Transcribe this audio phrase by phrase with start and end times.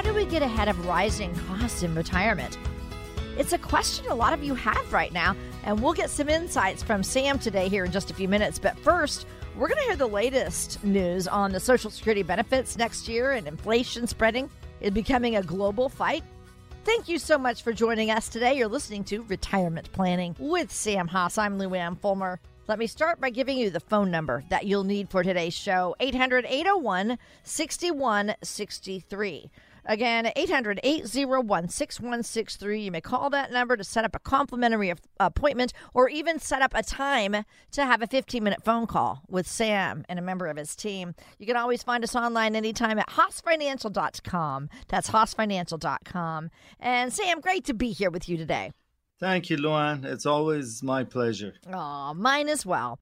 [0.00, 2.56] how do we get ahead of rising costs in retirement?
[3.36, 6.82] It's a question a lot of you have right now, and we'll get some insights
[6.82, 8.58] from Sam today here in just a few minutes.
[8.58, 13.08] But first, we're going to hear the latest news on the Social Security benefits next
[13.08, 14.48] year and inflation spreading
[14.80, 16.24] is becoming a global fight.
[16.84, 18.56] Thank you so much for joining us today.
[18.56, 21.36] You're listening to Retirement Planning with Sam Hoss.
[21.36, 22.40] I'm Luann Fulmer.
[22.68, 25.94] Let me start by giving you the phone number that you'll need for today's show
[26.00, 29.50] 800 801 6163.
[29.84, 32.80] Again, 800 801 6163.
[32.80, 36.72] You may call that number to set up a complimentary appointment or even set up
[36.74, 40.56] a time to have a 15 minute phone call with Sam and a member of
[40.56, 41.14] his team.
[41.38, 44.68] You can always find us online anytime at hossfinancial.com.
[44.88, 46.50] That's hossfinancial.com.
[46.78, 48.72] And Sam, great to be here with you today.
[49.18, 50.04] Thank you, Luann.
[50.06, 51.52] It's always my pleasure.
[51.70, 52.98] Aw, mine as well.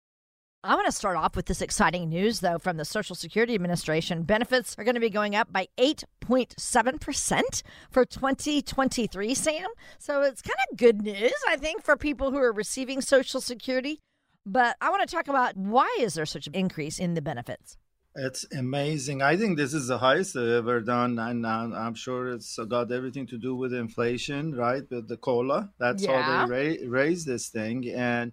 [0.65, 4.25] I want to start off with this exciting news, though, from the Social Security Administration.
[4.25, 9.69] Benefits are going to be going up by 8.7% for 2023, Sam.
[10.01, 14.01] So it's kind of good news, I think, for people who are receiving Social Security.
[14.45, 17.77] But I want to talk about why is there such an increase in the benefits?
[18.17, 19.23] It's amazing.
[19.23, 23.29] I think this is the highest they've ever done, and I'm sure it's got everything
[23.29, 24.83] to do with inflation, right?
[24.91, 26.21] With the cola, that's yeah.
[26.21, 28.33] how they ra- raise this thing, and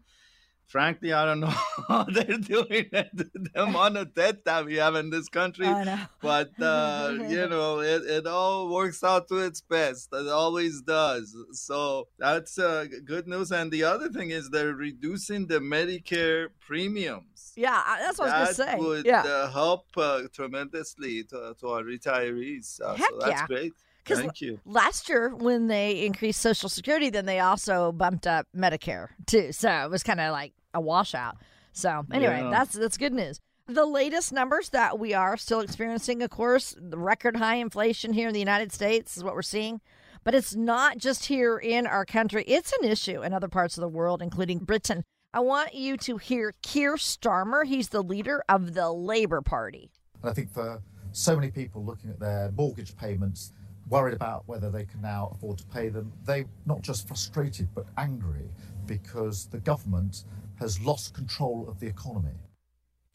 [0.67, 1.53] frankly, I don't know
[1.87, 3.09] how they're doing it.
[3.15, 5.67] the amount of debt that we have in this country.
[6.21, 10.09] But, uh, you know, it, it all works out to its best.
[10.11, 11.35] It always does.
[11.51, 13.51] So that's uh, good news.
[13.51, 17.53] And the other thing is they're reducing the Medicare premiums.
[17.55, 18.79] Yeah, that's what that I was going to say.
[18.79, 19.21] would yeah.
[19.21, 22.81] uh, help uh, tremendously to, to, our retirees.
[22.81, 23.47] Uh, Heck so that's yeah.
[23.47, 23.73] great.
[24.05, 24.59] Because Thank you.
[24.65, 29.51] last year, when they increased Social Security, then they also bumped up Medicare too.
[29.51, 31.37] So it was kind of like a washout.
[31.73, 32.49] So anyway, Yeah.
[32.51, 33.39] that's that's good news.
[33.67, 38.27] The latest numbers that we are still experiencing, of course, the record high inflation here
[38.27, 39.81] in the United States is what we're seeing.
[40.23, 43.81] But it's not just here in our country, it's an issue in other parts of
[43.81, 45.03] the world, including Britain.
[45.33, 47.65] I want you to hear Keir Starmer.
[47.65, 49.89] He's the leader of the Labour Party.
[50.21, 50.81] And I think for
[51.11, 53.51] so many people looking at their mortgage payments,
[53.89, 57.85] worried about whether they can now afford to pay them, they're not just frustrated but
[57.97, 58.49] angry
[58.85, 60.23] because the government
[60.59, 62.35] has lost control of the economy.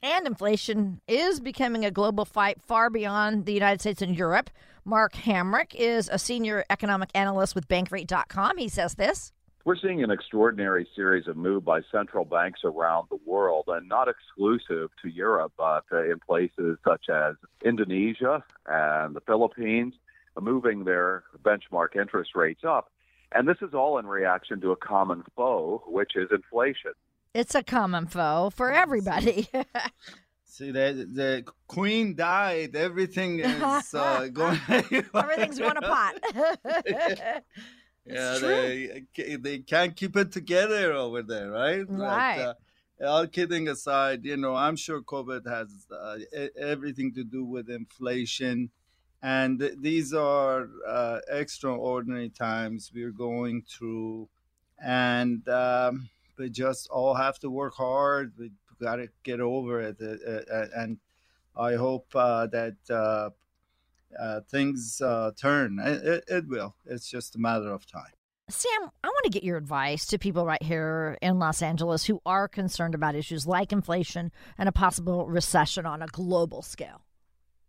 [0.02, 4.48] And inflation is becoming a global fight far beyond the United States and Europe.
[4.84, 8.56] Mark Hamrick is a senior economic analyst with Bankrate.com.
[8.56, 9.32] He says this.
[9.66, 14.08] We're seeing an extraordinary series of moves by central banks around the world, and not
[14.08, 19.92] exclusive to Europe, but uh, in places such as Indonesia and the Philippines,
[20.40, 22.90] moving their benchmark interest rates up.
[23.32, 26.92] And this is all in reaction to a common foe, which is inflation.
[27.32, 29.48] It's a common foe for everybody.
[30.44, 32.74] See, the, the queen died.
[32.74, 34.60] Everything is uh, going.
[34.68, 36.14] Everything's going to pot.
[38.04, 39.02] yeah, true.
[39.16, 41.84] they they can't keep it together over there, right?
[41.88, 42.36] Right.
[42.36, 42.54] But, uh,
[43.06, 46.18] all kidding aside, you know, I'm sure COVID has uh,
[46.58, 48.70] everything to do with inflation,
[49.22, 54.28] and th- these are uh, extraordinary times we're going through,
[54.82, 56.08] and um,
[56.38, 58.32] we just all have to work hard.
[58.38, 60.98] We got to get over it, uh, uh, and
[61.56, 62.76] I hope uh, that.
[62.88, 63.30] Uh,
[64.18, 65.78] uh, things uh, turn.
[65.78, 66.74] It, it, it will.
[66.86, 68.12] It's just a matter of time.
[68.48, 72.20] Sam, I want to get your advice to people right here in Los Angeles who
[72.26, 77.02] are concerned about issues like inflation and a possible recession on a global scale.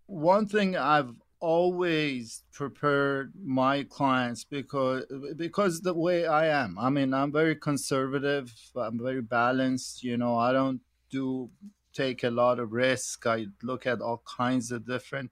[0.07, 6.77] One thing I've always prepared my clients because because the way I am.
[6.79, 8.53] I mean, I'm very conservative.
[8.75, 10.03] I'm very balanced.
[10.03, 11.49] You know, I don't do
[11.93, 13.27] take a lot of risk.
[13.27, 15.31] I look at all kinds of different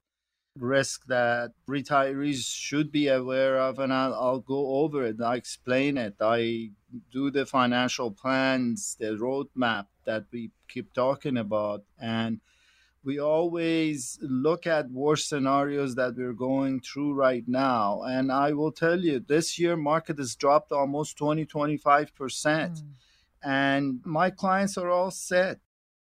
[0.57, 5.97] risk that retirees should be aware of and I'll, I'll go over it i explain
[5.97, 6.71] it i
[7.11, 12.41] do the financial plans the roadmap that we keep talking about and
[13.03, 18.71] we always look at worst scenarios that we're going through right now and i will
[18.71, 22.81] tell you this year market has dropped almost 20 25% mm.
[23.43, 25.59] and my clients are all set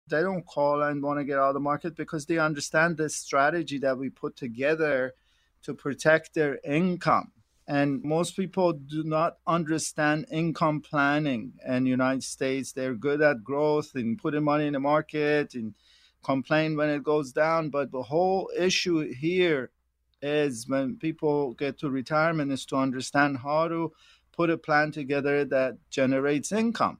[0.09, 3.09] they don't call and want to get out of the market because they understand the
[3.09, 5.13] strategy that we put together
[5.63, 7.31] to protect their income.
[7.67, 12.71] And most people do not understand income planning in the United States.
[12.71, 15.73] They're good at growth and putting money in the market and
[16.27, 17.69] complain when it goes down.
[17.69, 19.71] But the whole issue here
[20.21, 23.93] is when people get to retirement is to understand how to
[24.33, 26.99] put a plan together that generates income.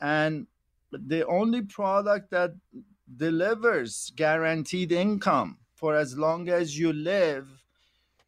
[0.00, 0.46] And
[0.92, 2.52] the only product that
[3.16, 7.48] delivers guaranteed income for as long as you live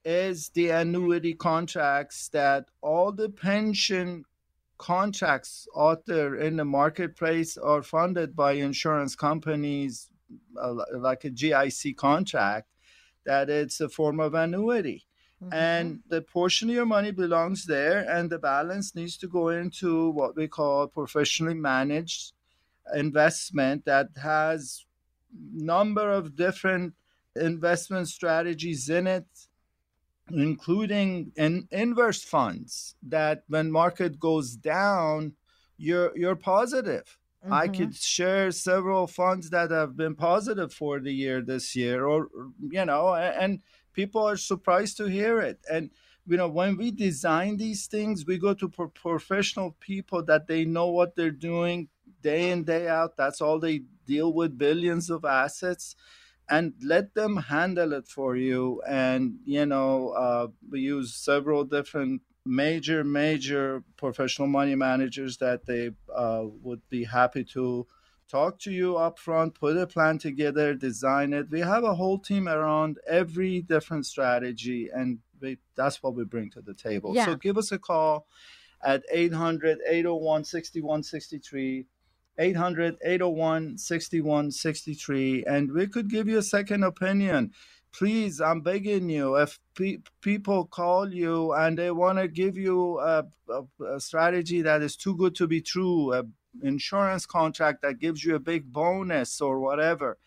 [0.04, 4.24] is the annuity contracts that all the pension
[4.78, 10.11] contracts out there in the marketplace are funded by insurance companies
[10.94, 12.68] like a GIC contract
[13.24, 15.06] that it's a form of annuity
[15.42, 15.52] mm-hmm.
[15.52, 20.10] and the portion of your money belongs there and the balance needs to go into
[20.10, 22.32] what we call professionally managed
[22.94, 24.84] investment that has
[25.52, 26.94] number of different
[27.36, 29.26] investment strategies in it
[30.30, 35.32] including in inverse funds that when market goes down
[35.76, 37.52] you're you're positive mm-hmm.
[37.52, 42.28] i could share several funds that have been positive for the year this year or
[42.70, 43.60] you know and
[43.92, 45.60] people are surprised to hear it.
[45.70, 45.90] And
[46.26, 50.64] you know when we design these things we go to pro- professional people that they
[50.64, 51.88] know what they're doing
[52.22, 53.16] day in day out.
[53.16, 55.96] That's all they deal with billions of assets.
[56.48, 62.22] And let them handle it for you and you know uh, we use several different
[62.44, 67.86] major major professional money managers that they uh, would be happy to
[68.28, 71.50] talk to you up front put a plan together design it.
[71.50, 76.50] We have a whole team around every different strategy and we, that's what we bring
[76.52, 77.14] to the table.
[77.14, 77.26] Yeah.
[77.26, 78.26] so give us a call
[78.82, 81.86] at 800 801 6163
[82.38, 87.52] 800 801 6163 and we could give you a second opinion
[87.92, 92.98] please i'm begging you if pe- people call you and they want to give you
[93.00, 96.24] a, a, a, strategy that is too good to be true a
[96.62, 100.18] insurance contract that gives you a big bonus or whatever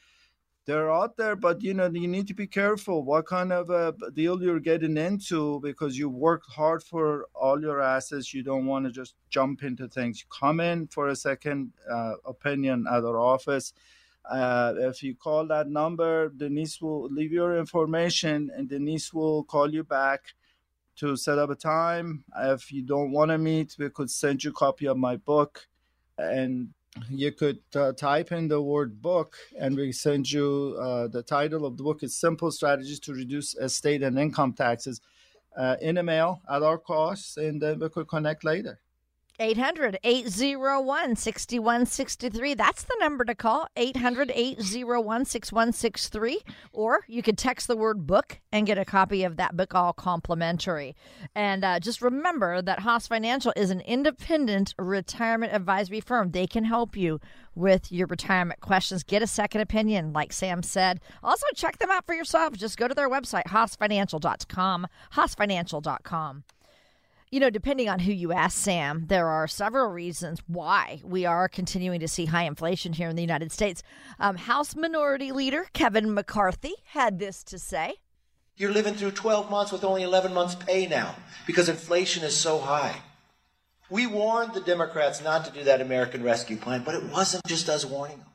[0.65, 3.94] they're out there, but you know you need to be careful what kind of a
[4.13, 8.33] deal you're getting into because you worked hard for all your assets.
[8.33, 10.25] You don't want to just jump into things.
[10.29, 13.73] Come in for a second uh, opinion at our office.
[14.30, 19.72] Uh, if you call that number, Denise will leave your information, and Denise will call
[19.74, 20.33] you back
[20.98, 22.24] to set up a time.
[22.38, 25.68] If you don't want to meet, we could send you a copy of my book,
[26.18, 26.69] and
[27.10, 31.66] you could uh, type in the word book and we send you uh, the title
[31.66, 35.01] of the book is simple strategies to reduce estate and income taxes
[35.57, 38.80] uh, in a mail at our cost and then we could connect later
[39.39, 42.53] 800 801 6163.
[42.53, 46.41] That's the number to call 800 801 6163.
[46.71, 49.93] Or you could text the word book and get a copy of that book all
[49.93, 50.95] complimentary.
[51.35, 56.31] And uh, just remember that Hoss Financial is an independent retirement advisory firm.
[56.31, 57.19] They can help you
[57.55, 59.03] with your retirement questions.
[59.03, 60.99] Get a second opinion, like Sam said.
[61.23, 62.53] Also, check them out for yourself.
[62.53, 64.87] Just go to their website, hossfinancial.com.
[65.13, 66.43] hossfinancial.com.
[67.35, 71.49] You know, depending on who you ask, Sam, there are several reasons why we are
[71.49, 73.83] continuing to see high inflation here in the United States.
[74.21, 77.95] Um, House Minority Leader Kevin McCarthy had this to say.
[78.55, 81.13] You're living through 12 months with only 11 months' pay now
[81.45, 83.01] because inflation is so high.
[83.89, 87.67] We warned the Democrats not to do that American Rescue Plan, but it wasn't just
[87.67, 88.27] us warning them.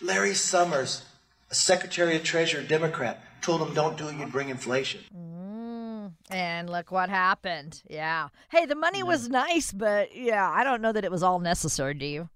[0.00, 1.04] Larry Summers,
[1.48, 5.02] a Secretary of Treasury Democrat, told them don't do it, you'd bring inflation.
[5.16, 5.31] Mm.
[6.34, 7.82] And look what happened.
[7.88, 8.28] Yeah.
[8.50, 11.94] Hey, the money was nice, but yeah, I don't know that it was all necessary,
[11.94, 12.28] do you?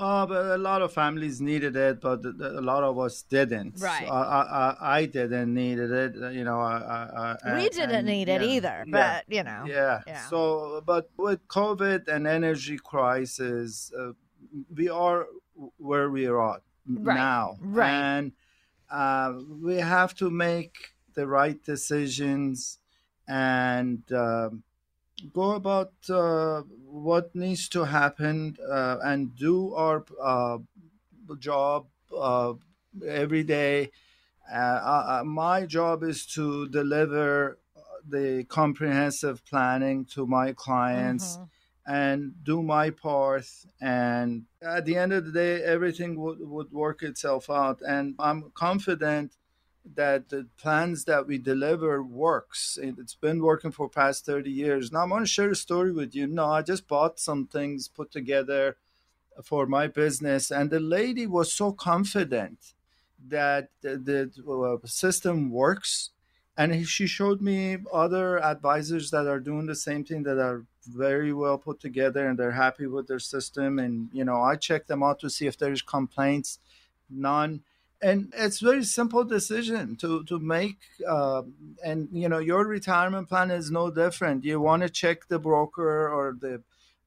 [0.00, 3.80] Oh, but a lot of families needed it, but a lot of us didn't.
[3.80, 4.08] Right.
[4.08, 6.14] I, I, I didn't need it.
[6.32, 8.84] You know, I, I, we didn't and, need it either.
[8.86, 9.64] But you know.
[9.66, 10.02] Yeah.
[10.06, 10.24] yeah.
[10.28, 14.12] So, but with COVID and energy crisis, uh,
[14.72, 15.26] we are
[15.78, 17.16] where we are at right.
[17.16, 17.90] now, right?
[17.90, 18.32] And
[18.90, 22.78] uh, we have to make the right decisions
[23.28, 24.50] and uh,
[25.32, 30.58] go about uh, what needs to happen uh, and do our uh,
[31.38, 32.54] job uh,
[33.06, 33.90] every day.
[34.52, 37.58] Uh, my job is to deliver
[38.08, 41.36] the comprehensive planning to my clients.
[41.36, 41.44] Mm-hmm
[41.88, 43.46] and do my part
[43.80, 48.52] and at the end of the day everything would, would work itself out and i'm
[48.54, 49.32] confident
[49.94, 52.78] that the plans that we deliver works.
[52.80, 54.92] It's been working for past 30 years.
[54.92, 56.26] Now I'm going to share a story with you.
[56.26, 58.76] No, I just bought some things put together
[59.42, 62.74] for my business and the lady was so confident
[63.28, 66.10] that the, the uh, system works
[66.56, 71.32] and she showed me other advisors that are doing the same thing that are very
[71.32, 75.02] well put together and they're happy with their system and you know i check them
[75.02, 76.58] out to see if there's complaints
[77.10, 77.62] none
[78.00, 81.42] and it's very simple decision to to make uh,
[81.84, 86.08] and you know your retirement plan is no different you want to check the broker
[86.08, 86.62] or the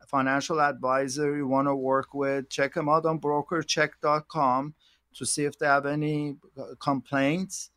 [0.08, 4.74] financial advisor you want to work with check them out on brokercheck.com
[5.14, 7.70] to see if they have any uh, complaints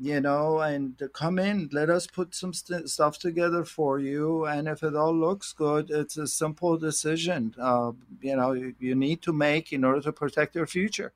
[0.00, 1.68] you know, and come in.
[1.72, 4.46] Let us put some st- stuff together for you.
[4.46, 8.94] And if it all looks good, it's a simple decision, uh, you know, you, you,
[8.94, 11.12] need to make in order to protect your future.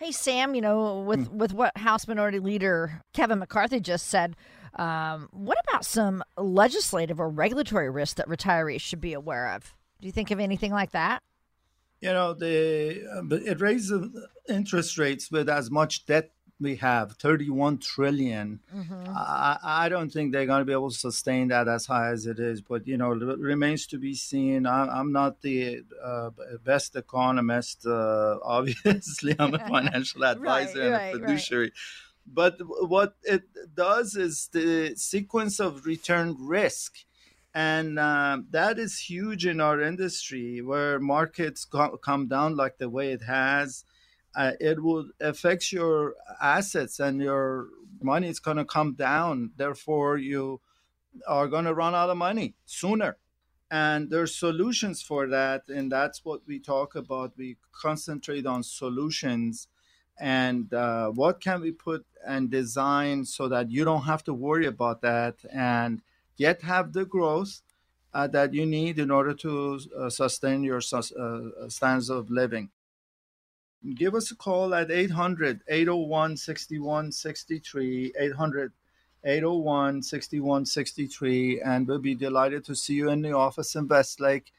[0.00, 1.32] Hey, Sam, you know, with, mm.
[1.32, 4.34] with what House Minority Leader Kevin McCarthy just said,
[4.76, 9.74] um, what about some legislative or regulatory risks that retirees should be aware of?
[10.00, 11.22] Do you think of anything like that?
[12.00, 14.08] You know, the uh, it raises
[14.48, 16.30] interest rates with as much debt
[16.60, 18.60] we have 31 trillion.
[18.74, 19.08] Mm-hmm.
[19.08, 22.26] I, I, don't think they're going to be able to sustain that as high as
[22.26, 24.66] it is but you know it remains to be seen.
[24.66, 26.30] I, am not the uh,
[26.64, 29.34] best economist uh, obviously.
[29.38, 31.72] I'm a financial advisor right, and a fiduciary right.
[32.26, 32.56] but
[32.88, 33.42] what it
[33.74, 36.98] does is the sequence of return risk.
[37.52, 42.88] And uh, that is huge in our industry where markets co- come down like the
[42.88, 43.84] way it has
[44.34, 47.68] uh, it will affect your assets and your
[48.02, 49.50] money is going to come down.
[49.56, 50.60] Therefore you
[51.26, 53.16] are going to run out of money sooner.
[53.70, 57.32] And there's solutions for that and that's what we talk about.
[57.36, 59.68] We concentrate on solutions
[60.18, 64.66] and uh, what can we put and design so that you don't have to worry
[64.66, 66.02] about that and
[66.36, 67.62] yet have the growth
[68.12, 72.70] uh, that you need in order to uh, sustain your uh, standards of living
[73.94, 78.72] give us a call at 800 801 6163 800
[79.24, 84.52] 801 6163 and we'll be delighted to see you in the office in Westlake.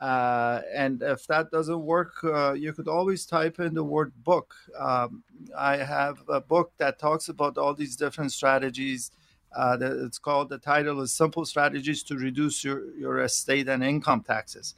[0.00, 4.54] Uh, and if that doesn't work, uh, you could always type in the word book.
[4.78, 5.22] Um,
[5.56, 9.10] I have a book that talks about all these different strategies.
[9.56, 14.24] Uh, it's called the title is Simple Strategies to Reduce Your, Your Estate and Income
[14.24, 14.74] Taxes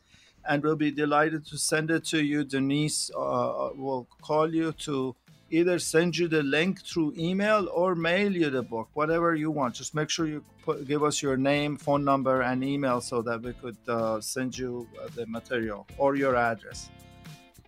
[0.47, 2.45] and we'll be delighted to send it to you.
[2.45, 5.15] Denise uh, will call you to
[5.51, 9.75] either send you the link through email or mail you the book, whatever you want.
[9.75, 13.43] Just make sure you put, give us your name, phone number, and email so that
[13.43, 16.91] we could uh, send you uh, the material or your address.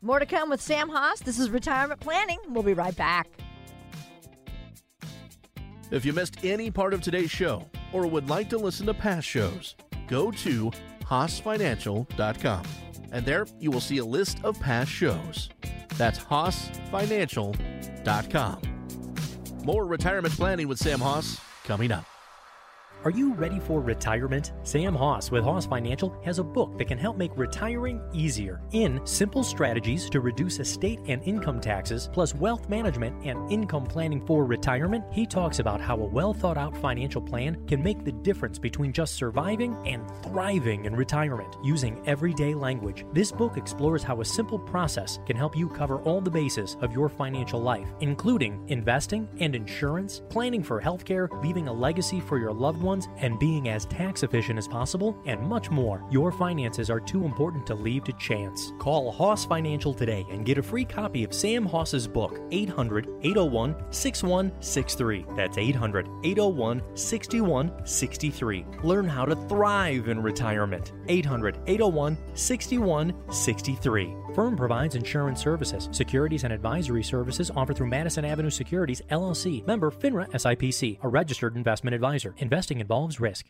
[0.03, 1.21] More to come with Sam Hoss.
[1.21, 2.39] This is Retirement Planning.
[2.49, 3.29] We'll be right back.
[5.91, 9.27] If you missed any part of today's show or would like to listen to past
[9.27, 9.75] shows,
[10.11, 10.71] go to
[11.05, 12.65] hossfinancial.com.
[13.13, 15.49] And there you will see a list of past shows.
[15.97, 18.63] That's hossfinancial.com.
[19.65, 22.05] More retirement planning with Sam Hoss coming up.
[23.03, 24.53] Are you ready for retirement?
[24.63, 29.01] Sam Hoss with Hoss Financial has a book that can help make retiring easier in
[29.07, 34.45] Simple Strategies to Reduce Estate and Income Taxes, plus Wealth Management and Income Planning for
[34.45, 35.03] Retirement.
[35.11, 38.93] He talks about how a well thought out financial plan can make the difference between
[38.93, 43.07] just surviving and thriving in retirement using everyday language.
[43.15, 46.93] This book explores how a simple process can help you cover all the bases of
[46.93, 52.53] your financial life, including investing and insurance, planning for healthcare, leaving a legacy for your
[52.53, 56.03] loved ones ones, and being as tax efficient as possible, and much more.
[56.11, 58.73] Your finances are too important to leave to chance.
[58.79, 63.77] Call Hoss Financial today and get a free copy of Sam Hoss's book, 800 801
[63.91, 65.27] 6163.
[65.37, 68.67] That's 800 801 6163.
[68.83, 70.93] Learn how to thrive in retirement.
[71.09, 74.17] 800 801 6163.
[74.35, 75.89] Firm provides insurance services.
[75.93, 79.67] Securities and advisory services offered through Madison Avenue Securities, LLC.
[79.67, 82.35] Member FINRA SIPC, a registered investment advisor.
[82.39, 83.47] Investing involves risk.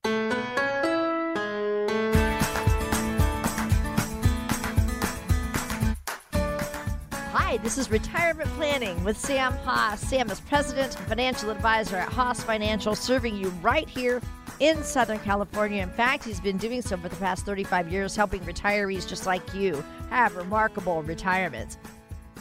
[7.32, 10.00] Hi, this is Retirement Planning with Sam Hoss.
[10.00, 14.20] Sam is President and Financial Advisor at Hoss Financial, serving you right here
[14.60, 15.82] in Southern California.
[15.82, 19.54] In fact, he's been doing so for the past 35 years, helping retirees just like
[19.54, 21.76] you have remarkable retirements.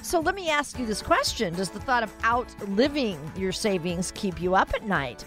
[0.02, 4.42] So let me ask you this question Does the thought of outliving your savings keep
[4.42, 5.26] you up at night?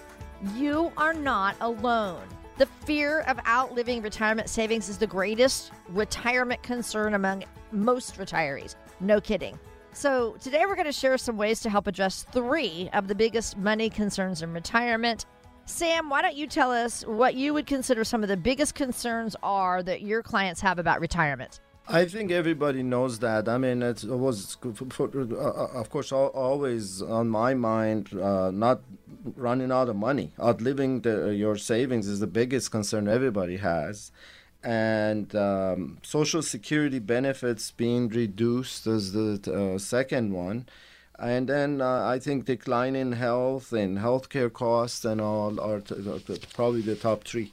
[0.57, 2.23] You are not alone.
[2.59, 8.75] The fear of outliving retirement savings is the greatest retirement concern among most retirees.
[9.01, 9.59] No kidding.
[9.93, 13.57] So, today we're going to share some ways to help address three of the biggest
[13.57, 15.27] money concerns in retirement
[15.65, 19.37] Sam, why don't you tell us what you would consider some of the biggest concerns
[19.43, 21.61] are that your clients have about retirement?
[21.89, 23.49] I think everybody knows that.
[23.49, 24.69] I mean, it was, uh,
[25.81, 28.11] of course, always on my mind.
[28.15, 28.83] Uh, not
[29.37, 34.11] running out of money, outliving the, your savings is the biggest concern everybody has,
[34.62, 40.67] and um, social security benefits being reduced is the uh, second one.
[41.19, 45.95] And then uh, I think decline in health and healthcare costs and all are t-
[45.95, 47.53] t- probably the top three.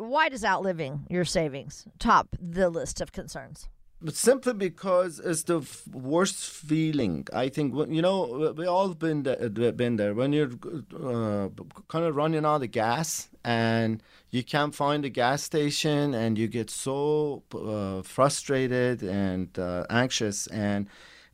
[0.00, 3.68] Why does outliving your savings top the list of concerns?
[4.08, 5.60] Simply because it's the
[5.92, 7.26] worst feeling.
[7.34, 10.52] I think you know we all been been there when you're
[10.94, 11.50] uh,
[11.88, 16.48] kind of running out of gas and you can't find a gas station and you
[16.48, 20.88] get so uh, frustrated and uh, anxious and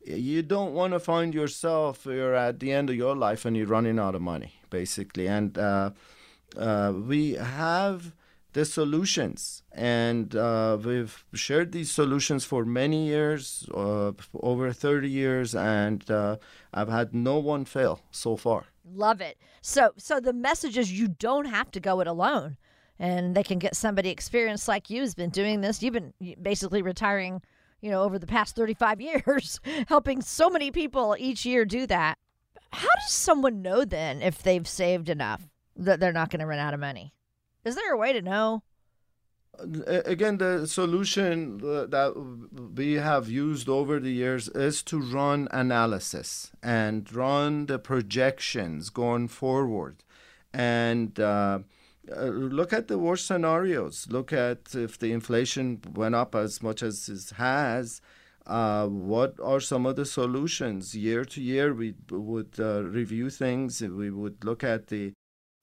[0.05, 3.67] you don't want to find yourself you're at the end of your life and you're
[3.67, 5.91] running out of money basically and uh,
[6.57, 8.11] uh, we have
[8.57, 9.61] the solutions.
[9.71, 16.37] And uh, we've shared these solutions for many years uh, over 30 years and uh,
[16.73, 18.65] i've had no one fail so far.
[18.83, 19.37] Love it.
[19.61, 22.57] So so the message is you don't have to go it alone.
[22.97, 25.83] And they can get somebody experienced like you who's been doing this.
[25.83, 27.43] You've been basically retiring
[27.79, 32.17] you know, over the past 35 years, helping so many people each year do that.
[32.71, 36.57] How does someone know then if they've saved enough that they're not going to run
[36.57, 37.13] out of money?
[37.67, 38.63] Is there a way to know?
[39.59, 42.13] Again, the solution that
[42.75, 49.27] we have used over the years is to run analysis and run the projections going
[49.27, 50.03] forward.
[50.53, 51.59] And uh,
[52.15, 54.07] uh, look at the worst scenarios.
[54.09, 57.99] Look at if the inflation went up as much as it has.
[58.45, 60.95] Uh, what are some of the solutions?
[60.95, 63.81] Year to year, we would uh, review things.
[63.81, 65.11] We would look at the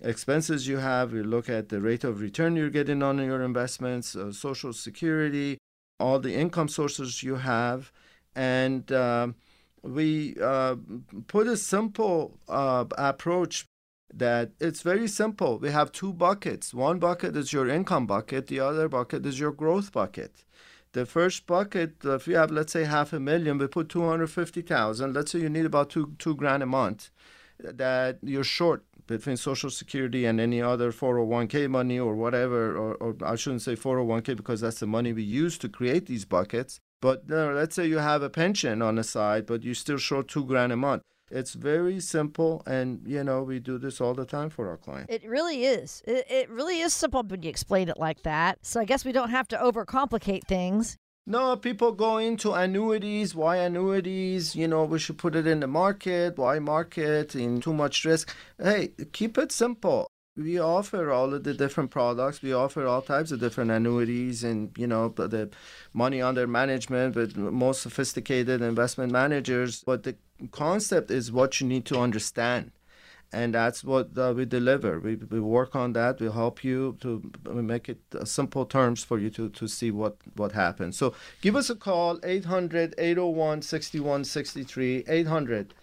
[0.04, 1.12] expenses you have.
[1.12, 5.58] We look at the rate of return you're getting on your investments, uh, Social Security,
[5.99, 7.90] all the income sources you have,
[8.34, 9.34] and um,
[9.82, 10.76] we uh,
[11.26, 13.66] put a simple uh, approach
[14.12, 15.58] that it's very simple.
[15.58, 16.73] We have two buckets.
[16.73, 20.44] One bucket is your income bucket, the other bucket is your growth bucket.
[20.92, 25.12] The first bucket, if you have, let's say, half a million, we put 250,000.
[25.12, 27.11] Let's say you need about two, two grand a month
[27.58, 33.16] that you're short between Social Security and any other 401k money or whatever, or, or
[33.25, 36.80] I shouldn't say 401k because that's the money we use to create these buckets.
[37.00, 39.99] But you know, let's say you have a pension on the side, but you're still
[39.99, 41.02] short two grand a month.
[41.30, 45.12] It's very simple, and you know we do this all the time for our clients.
[45.12, 46.02] It really is.
[46.07, 48.59] It, it really is simple when you explain it like that.
[48.62, 50.96] So I guess we don't have to overcomplicate things.
[51.26, 53.34] No, people go into annuities.
[53.34, 54.54] Why annuities?
[54.54, 56.37] You know, we should put it in the market.
[56.37, 57.34] Why market?
[57.34, 58.34] In too much risk.
[58.58, 62.42] Hey, keep it simple we offer all of the different products.
[62.42, 65.50] We offer all types of different annuities and, you know, the
[65.92, 69.84] money under management with most sophisticated investment managers.
[69.84, 70.16] But the
[70.50, 72.72] concept is what you need to understand.
[73.35, 75.01] And that's what uh, we deliver.
[75.01, 76.20] We, we work on that.
[76.20, 80.16] We help you to make it uh, simple terms for you to, to see what,
[80.37, 80.97] what happens.
[80.97, 85.05] So give us a call, 800 801 6163.
[85.09, 85.75] 800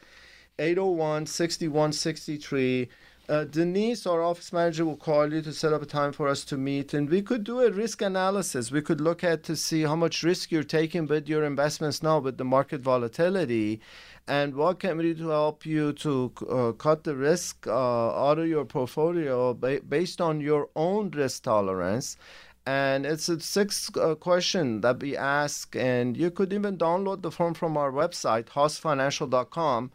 [0.58, 2.90] 801 6163
[3.30, 6.44] uh, Denise, our office manager, will call you to set up a time for us
[6.46, 8.72] to meet, and we could do a risk analysis.
[8.72, 12.20] We could look at to see how much risk you're taking with your investments now
[12.20, 13.80] with the market volatility,
[14.28, 18.40] and what can we do to help you to uh, cut the risk uh, out
[18.40, 22.18] of your portfolio ba- based on your own risk tolerance.
[22.66, 27.32] And it's a six uh, question that we ask, and you could even download the
[27.32, 29.92] form from our website, hossfinancial.com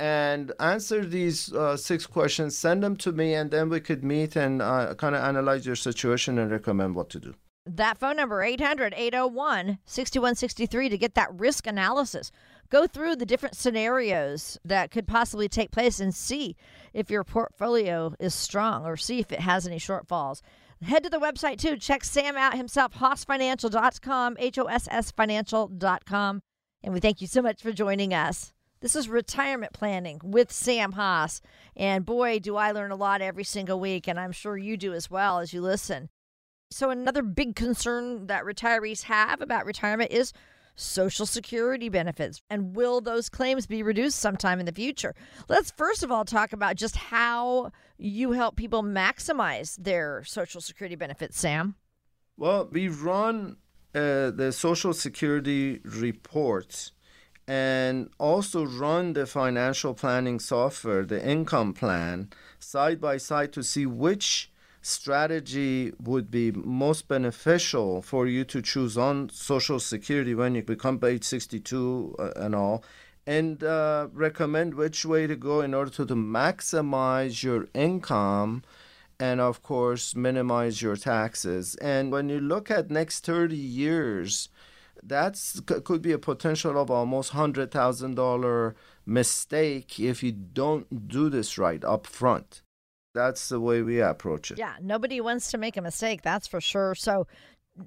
[0.00, 4.36] and answer these uh, six questions, send them to me, and then we could meet
[4.36, 7.34] and uh, kind of analyze your situation and recommend what to do.
[7.66, 12.30] That phone number, 800 801 6163, to get that risk analysis.
[12.70, 16.56] Go through the different scenarios that could possibly take place and see
[16.94, 20.40] if your portfolio is strong or see if it has any shortfalls.
[20.82, 21.76] Head to the website too.
[21.76, 26.40] Check Sam out himself, hossfinancial.com, H O S S financial.com.
[26.82, 28.52] And we thank you so much for joining us.
[28.80, 31.40] This is retirement planning with Sam Hoss.
[31.76, 34.06] And boy, do I learn a lot every single week.
[34.06, 36.08] And I'm sure you do as well as you listen.
[36.70, 40.32] So, another big concern that retirees have about retirement is
[40.76, 42.42] Social Security benefits.
[42.50, 45.14] And will those claims be reduced sometime in the future?
[45.48, 50.94] Let's first of all talk about just how you help people maximize their Social Security
[50.94, 51.74] benefits, Sam.
[52.36, 53.56] Well, we run
[53.94, 56.92] uh, the Social Security reports
[57.48, 63.86] and also run the financial planning software, the income plan, side by side to see
[63.86, 70.62] which strategy would be most beneficial for you to choose on Social Security when you
[70.62, 72.84] become age 62 uh, and all,
[73.26, 78.62] and uh, recommend which way to go in order to, to maximize your income
[79.18, 81.76] and of course minimize your taxes.
[81.76, 84.50] And when you look at next 30 years,
[85.02, 88.74] that's could be a potential of almost hundred thousand dollar
[89.06, 92.62] mistake if you don't do this right up front.
[93.14, 94.58] That's the way we approach it.
[94.58, 96.94] Yeah, nobody wants to make a mistake, that's for sure.
[96.94, 97.26] So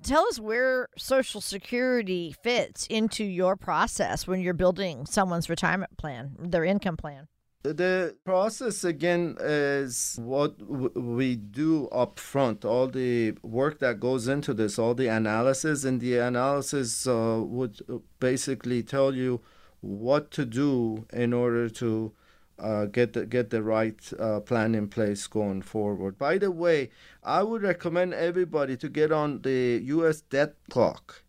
[0.04, 6.36] tell us where Social Security fits into your process when you're building someone's retirement plan,
[6.40, 7.28] their income plan.
[7.64, 10.60] The process again is what
[10.98, 16.02] we do up front, all the work that goes into this, all the analysis, and
[16.02, 17.80] the analysis uh, would
[18.20, 19.42] basically tell you
[19.82, 22.14] what to do in order to
[22.58, 26.18] uh, get the, get the right uh, plan in place going forward.
[26.18, 26.90] By the way,
[27.24, 30.22] I would recommend everybody to get on the U.S.
[30.22, 31.24] debt clock,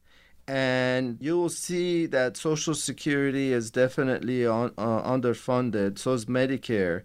[0.49, 5.99] and you will see that Social Security is definitely on, uh, underfunded.
[5.99, 7.03] So is Medicare,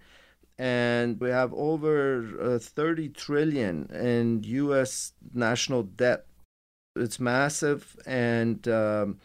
[0.58, 5.14] and we have over uh, 30 trillion in U.S.
[5.34, 6.26] national debt.
[6.96, 9.20] It's massive, and um,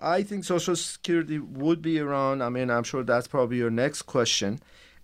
[0.00, 2.42] I think Social Security would be around.
[2.42, 4.60] I mean, I'm sure that's probably your next question.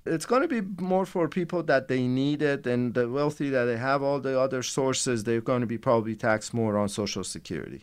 [0.07, 3.65] It's going to be more for people that they need it, and the wealthy that
[3.65, 7.25] they have all the other sources, they're going to be probably taxed more on Social
[7.25, 7.83] Security.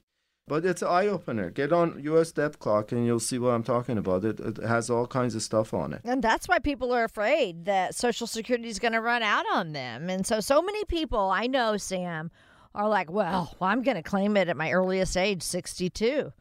[0.50, 1.52] But it's an eye opener.
[1.52, 4.26] Get on US Debt Clock and you'll see what I'm talking about.
[4.26, 6.02] It, it has all kinds of stuff on it.
[6.04, 9.74] And that's why people are afraid that Social Security is going to run out on
[9.74, 10.10] them.
[10.10, 12.32] And so, so many people I know, Sam,
[12.74, 16.34] are like, well, well I'm going to claim it at my earliest age, 62.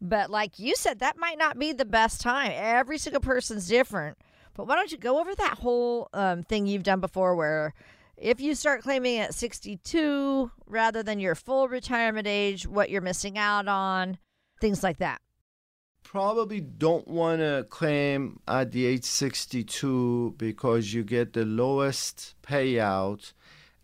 [0.00, 2.52] But like you said, that might not be the best time.
[2.54, 4.16] Every single person's different.
[4.54, 7.74] But why don't you go over that whole um, thing you've done before where
[8.16, 13.36] if you start claiming at 62 rather than your full retirement age, what you're missing
[13.38, 14.18] out on,
[14.60, 15.20] things like that?
[16.02, 23.32] Probably don't want to claim at the age 62 because you get the lowest payout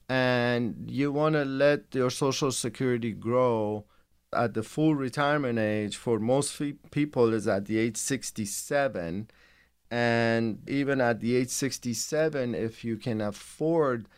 [0.09, 3.85] and you want to let your social security grow
[4.33, 9.29] at the full retirement age for most people is at the age 67
[9.91, 14.09] and even at the age 67 if you can afford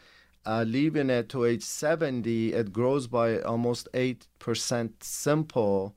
[0.46, 5.94] uh, leaving it to age 70 it grows by almost 8% simple.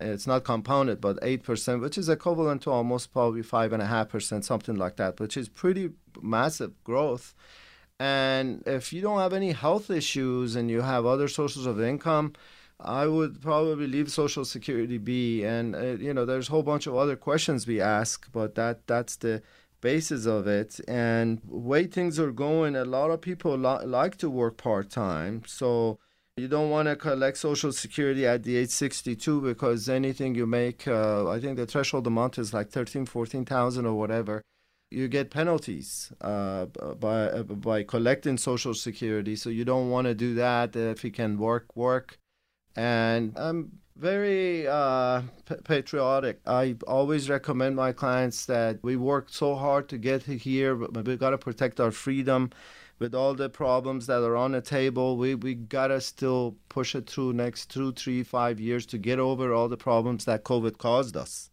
[0.00, 5.18] It's not compounded but 8% which is equivalent to almost probably 5.5% something like that
[5.18, 7.34] which is pretty massive growth.
[8.00, 12.34] And if you don't have any health issues and you have other sources of income
[12.80, 16.86] I would probably leave Social Security be, and uh, you know, there's a whole bunch
[16.86, 19.42] of other questions we ask, but that that's the
[19.80, 20.80] basis of it.
[20.88, 25.42] And way things are going, a lot of people li- like to work part time,
[25.46, 25.98] so
[26.36, 30.86] you don't want to collect Social Security at the age 62 because anything you make,
[30.86, 34.42] uh, I think the threshold amount is like 13, 14,000 or whatever.
[34.90, 36.66] You get penalties uh,
[36.98, 40.74] by by collecting Social Security, so you don't want to do that.
[40.74, 42.18] If you can work, work
[42.78, 45.22] and I'm very uh,
[45.64, 46.40] patriotic.
[46.46, 51.18] I always recommend my clients that we worked so hard to get here, but we've
[51.18, 52.50] got to protect our freedom.
[53.00, 57.08] With all the problems that are on the table, we, we gotta still push it
[57.08, 61.16] through next two, three, five years to get over all the problems that COVID caused
[61.16, 61.48] us.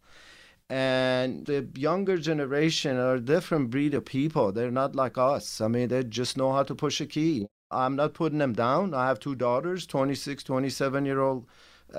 [0.68, 4.50] And the younger generation are a different breed of people.
[4.50, 5.60] They're not like us.
[5.60, 7.46] I mean, they just know how to push a key.
[7.70, 8.92] I'm not putting them down.
[8.92, 11.46] I have two daughters, 26, 27 year old,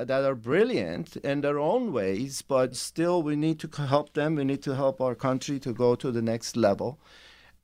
[0.05, 4.35] that are brilliant in their own ways, but still we need to help them.
[4.35, 6.99] We need to help our country to go to the next level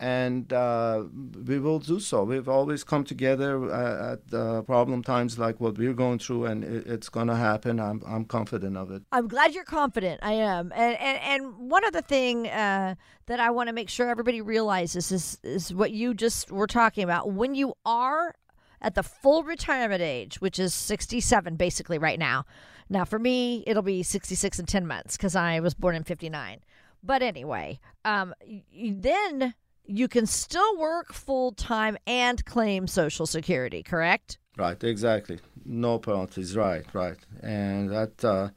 [0.04, 1.06] and uh,
[1.48, 2.24] we will do so.
[2.24, 6.64] We've always come together uh, at uh, problem times like what we're going through, and
[6.64, 7.80] it, it's going to happen.
[7.80, 9.04] I'm, I'm confident of it.
[9.14, 10.20] I'm glad you're confident.
[10.22, 10.74] I am.
[10.76, 12.96] And, and, and one other thing uh,
[13.28, 17.06] that I want to make sure everybody realizes is, is what you just were talking
[17.06, 17.32] about.
[17.32, 18.36] When you are
[18.84, 22.46] at the full retirement age, which is 67 basically right now.
[22.90, 26.60] Now, for me, it'll be 66 in 10 months because I was born in 59.
[27.02, 28.34] But anyway, um,
[28.72, 34.38] then you can still work full time and claim Social Security, correct?
[34.58, 35.40] Right, exactly.
[35.66, 37.18] No penalties, right, right.
[37.42, 38.50] And that uh,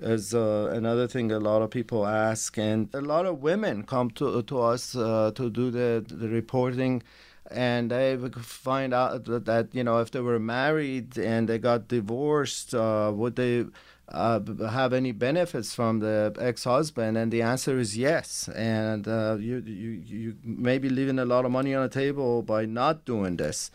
[0.00, 2.56] is uh, another thing a lot of people ask.
[2.56, 7.02] And a lot of women come to, to us uh, to do the, the reporting
[7.52, 11.88] and they would find out that, you know if they were married and they got
[11.88, 13.64] divorced uh, would they
[14.08, 17.16] uh, have any benefits from the ex-husband?
[17.16, 18.48] And the answer is yes.
[18.48, 22.42] And uh, you, you, you may be leaving a lot of money on the table
[22.42, 23.70] by not doing this.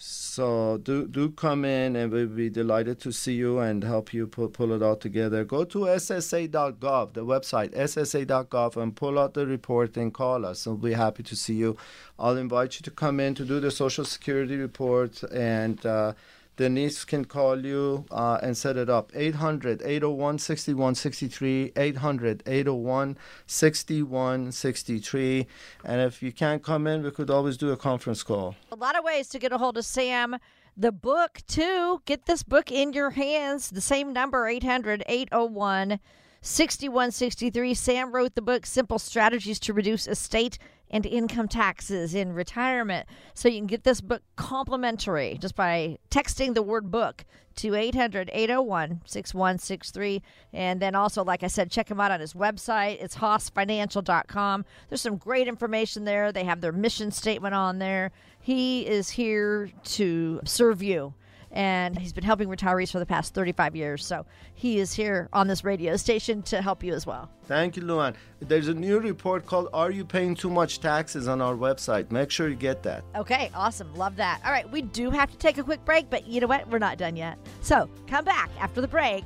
[0.00, 4.28] So do do come in, and we'll be delighted to see you and help you
[4.28, 5.44] pull, pull it all together.
[5.44, 10.66] Go to ssa.gov, the website ssa.gov, and pull out the report and call us.
[10.66, 11.76] We'll be happy to see you.
[12.16, 15.84] I'll invite you to come in to do the Social Security report and.
[15.84, 16.12] Uh,
[16.58, 19.12] Denise can call you uh, and set it up.
[19.14, 21.72] 800 801 6163.
[21.76, 23.16] 800 801
[23.46, 25.46] 6163.
[25.84, 28.56] And if you can't come in, we could always do a conference call.
[28.72, 30.36] A lot of ways to get a hold of Sam.
[30.76, 32.02] the book too.
[32.04, 33.70] Get this book in your hands.
[33.70, 36.00] The same number 800 801
[36.40, 37.74] 6163.
[37.74, 40.58] Sam wrote the book Simple Strategies to Reduce Estate
[40.90, 43.06] and Income Taxes in Retirement.
[43.34, 47.24] So you can get this book complimentary just by texting the word book
[47.56, 50.22] to 800 801 6163.
[50.52, 53.02] And then also, like I said, check him out on his website.
[53.02, 54.64] It's hossfinancial.com.
[54.88, 56.30] There's some great information there.
[56.32, 58.12] They have their mission statement on there.
[58.40, 61.14] He is here to serve you
[61.50, 64.04] and he's been helping retirees for the past 35 years.
[64.04, 67.30] So he is here on this radio station to help you as well.
[67.44, 68.14] Thank you, Luann.
[68.40, 72.10] There's a new report called Are You Paying Too Much Taxes on our website.
[72.10, 73.04] Make sure you get that.
[73.16, 73.94] Okay, awesome.
[73.94, 74.40] Love that.
[74.44, 76.68] All right, we do have to take a quick break, but you know what?
[76.68, 77.38] We're not done yet.
[77.62, 79.24] So come back after the break.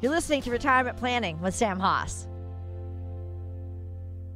[0.00, 2.26] You're listening to Retirement Planning with Sam Hoss.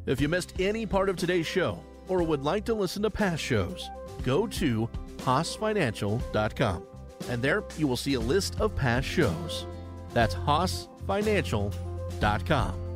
[0.07, 3.43] If you missed any part of today's show or would like to listen to past
[3.43, 3.91] shows,
[4.23, 6.87] go to hossfinancial.com
[7.29, 9.67] and there you will see a list of past shows.
[10.15, 12.89] That's hossfinancial.com.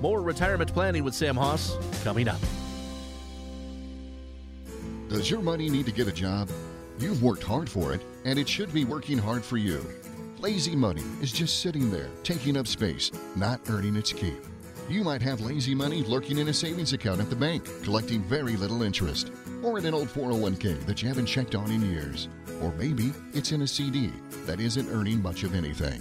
[0.00, 2.38] More retirement planning with Sam Hoss coming up.
[5.08, 6.50] Does your money need to get a job?
[6.98, 9.84] You've worked hard for it, and it should be working hard for you.
[10.38, 14.44] Lazy money is just sitting there, taking up space, not earning its keep.
[14.88, 18.56] You might have lazy money lurking in a savings account at the bank, collecting very
[18.56, 22.28] little interest, or in an old 401k that you haven't checked on in years.
[22.62, 24.12] Or maybe it's in a CD
[24.46, 26.00] that isn't earning much of anything.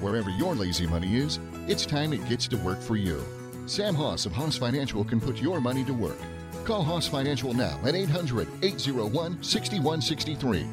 [0.00, 3.20] Wherever your lazy money is, it's time it gets to work for you.
[3.66, 6.18] Sam Hoss of Hoss Financial can put your money to work.
[6.64, 10.66] Call Hoss Financial now at 800 801 6163.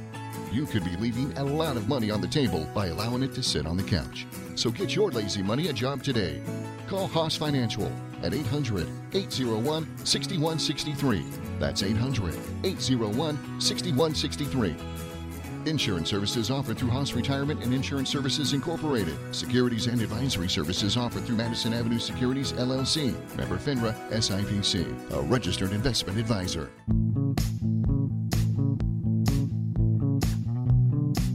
[0.51, 3.43] You could be leaving a lot of money on the table by allowing it to
[3.43, 4.25] sit on the couch.
[4.55, 6.41] So get your lazy money a job today.
[6.87, 7.91] Call Hoss Financial
[8.23, 11.25] at 800 801 6163.
[11.59, 14.75] That's 800 801 6163.
[15.67, 19.17] Insurance services offered through Hoss Retirement and Insurance Services Incorporated.
[19.33, 23.13] Securities and advisory services offered through Madison Avenue Securities LLC.
[23.35, 26.69] Member FINRA SIPC, a registered investment advisor.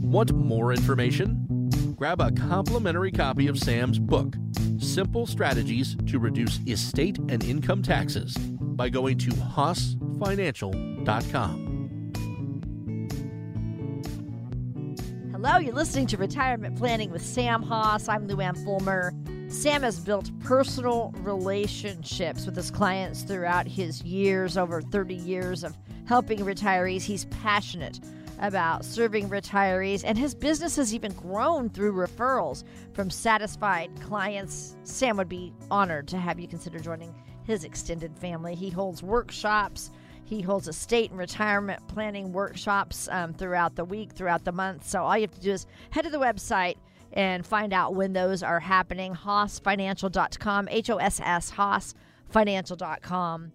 [0.01, 1.47] Want more information?
[1.95, 4.35] Grab a complimentary copy of Sam's book,
[4.79, 11.70] Simple Strategies to Reduce Estate and Income Taxes, by going to hossfinancial.com.
[15.43, 18.07] Hello, you're listening to Retirement Planning with Sam Hoss.
[18.07, 19.11] I'm Luann Fulmer.
[19.47, 25.75] Sam has built personal relationships with his clients throughout his years, over 30 years of
[26.05, 27.01] helping retirees.
[27.01, 27.99] He's passionate
[28.37, 34.75] about serving retirees, and his business has even grown through referrals from satisfied clients.
[34.83, 38.53] Sam would be honored to have you consider joining his extended family.
[38.53, 39.89] He holds workshops
[40.31, 44.87] he holds estate and retirement planning workshops um, throughout the week, throughout the month.
[44.87, 46.77] So all you have to do is head to the website
[47.11, 49.13] and find out when those are happening.
[49.13, 53.51] HossFinancial.com, H O S S, HossFinancial.com.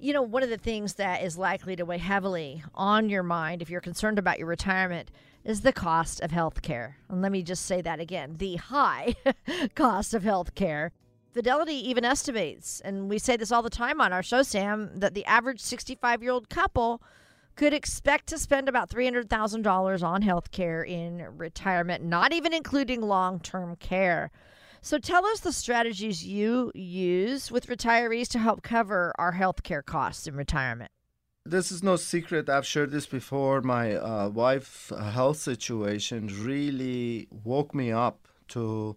[0.00, 3.62] You know, one of the things that is likely to weigh heavily on your mind
[3.62, 5.12] if you're concerned about your retirement
[5.44, 6.96] is the cost of health care.
[7.08, 9.14] And let me just say that again the high
[9.76, 10.90] cost of health care.
[11.32, 15.14] Fidelity even estimates, and we say this all the time on our show, Sam, that
[15.14, 17.00] the average 65 year old couple
[17.54, 23.38] could expect to spend about $300,000 on health care in retirement, not even including long
[23.38, 24.30] term care.
[24.82, 29.82] So tell us the strategies you use with retirees to help cover our health care
[29.82, 30.90] costs in retirement.
[31.44, 32.48] This is no secret.
[32.48, 33.60] I've shared this before.
[33.60, 38.96] My uh, wife' health situation really woke me up to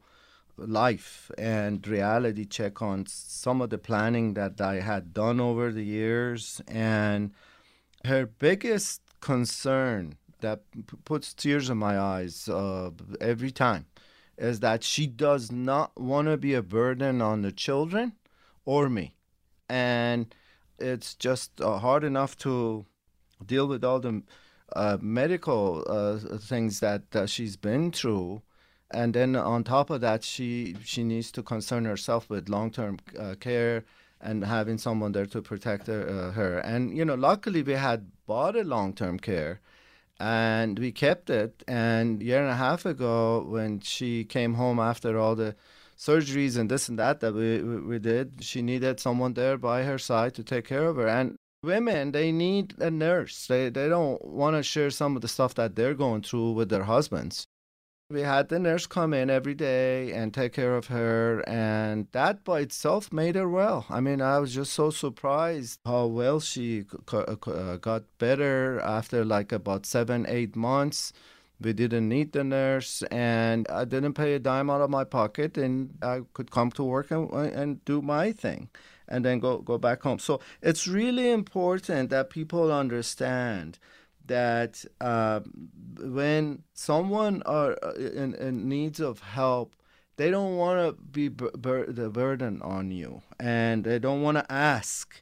[0.57, 5.83] life and reality check on some of the planning that I had done over the
[5.83, 6.61] years.
[6.67, 7.31] And
[8.05, 13.85] her biggest concern that p- puts tears in my eyes uh, every time
[14.37, 18.13] is that she does not want to be a burden on the children
[18.65, 19.15] or me.
[19.69, 20.33] And
[20.79, 22.85] it's just uh, hard enough to
[23.45, 24.23] deal with all the
[24.75, 28.41] uh, medical uh, things that she's been through
[28.93, 32.99] and then on top of that, she she needs to concern herself with long term
[33.19, 33.84] uh, care
[34.21, 36.60] and having someone there to protect her, uh, her.
[36.60, 39.60] And you know, luckily we had bought a long term care,
[40.19, 41.63] and we kept it.
[41.67, 45.56] And a year and a half ago, when she came home after all the
[45.97, 49.84] surgeries and this and that that we, we, we did, she needed someone there by
[49.84, 51.08] her side to take care of her.
[51.08, 55.29] And women they need a nurse they they don't want to share some of the
[55.29, 57.47] stuff that they're going through with their husbands
[58.09, 62.43] We had the nurse come in every day and take care of her, and that
[62.43, 63.85] by itself made her well.
[63.89, 69.51] I mean, I was just so surprised how well she uh, got better after like
[69.51, 71.11] about seven, eight months.
[71.59, 75.57] We didn't need the nurse, and I didn't pay a dime out of my pocket,
[75.57, 78.69] and I could come to work and, and do my thing
[79.07, 80.19] and then go, go back home.
[80.19, 83.79] So it's really important that people understand
[84.25, 85.41] that uh,
[85.99, 89.75] when someone are uh, in, in needs of help,
[90.15, 94.51] they don't want to be bur- the burden on you, and they don't want to
[94.51, 95.21] ask.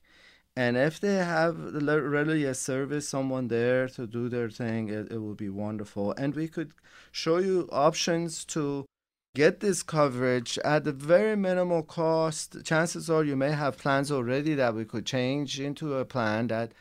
[0.56, 5.18] And if they have really a service, someone there to do their thing, it, it
[5.20, 6.14] will be wonderful.
[6.18, 6.74] And we could
[7.12, 8.86] show you options to
[9.34, 12.66] get this coverage at a very minimal cost.
[12.66, 16.74] Chances are you may have plans already that we could change into a plan that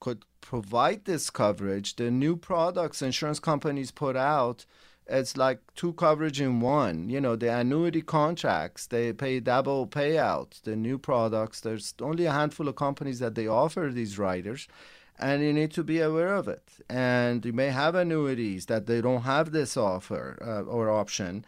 [0.00, 1.96] could provide this coverage.
[1.96, 4.64] The new products insurance companies put out,
[5.06, 7.08] it's like two coverage in one.
[7.08, 10.62] You know, the annuity contracts, they pay double payout.
[10.62, 14.66] The new products, there's only a handful of companies that they offer these riders
[15.18, 16.70] and you need to be aware of it.
[16.88, 21.44] And you may have annuities that they don't have this offer uh, or option.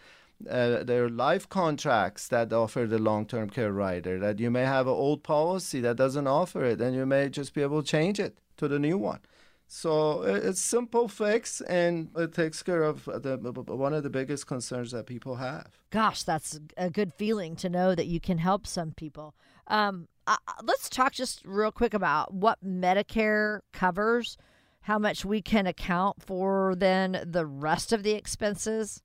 [0.48, 4.86] Uh, there are life contracts that offer the long-term care rider that you may have
[4.86, 8.20] an old policy that doesn't offer it and you may just be able to change
[8.20, 9.18] it to the new one.
[9.66, 14.92] So it's simple fix and it takes care of the, one of the biggest concerns
[14.92, 15.66] that people have.
[15.90, 19.34] Gosh that's a good feeling to know that you can help some people.
[19.66, 24.36] Um, uh, let's talk just real quick about what medicare covers
[24.82, 29.02] how much we can account for then the rest of the expenses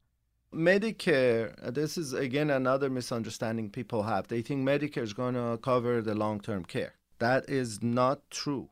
[0.54, 4.28] Medicare, uh, this is again another misunderstanding people have.
[4.28, 6.94] They think Medicare is going to cover the long term care.
[7.20, 8.70] That is not true.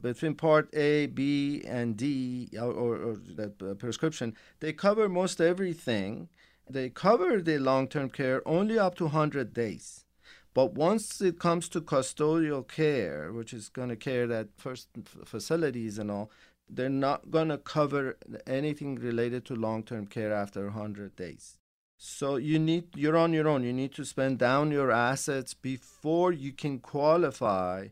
[0.00, 5.40] Between Part A, B, and D, or, or, or the uh, prescription, they cover most
[5.40, 6.28] everything.
[6.68, 10.04] They cover the long term care only up to 100 days.
[10.52, 14.88] But once it comes to custodial care, which is going to care that first
[15.24, 16.30] facilities and all,
[16.68, 21.58] they're not going to cover anything related to long-term care after 100 days.
[21.98, 23.64] So you need you're on your own.
[23.64, 27.88] You need to spend down your assets before you can qualify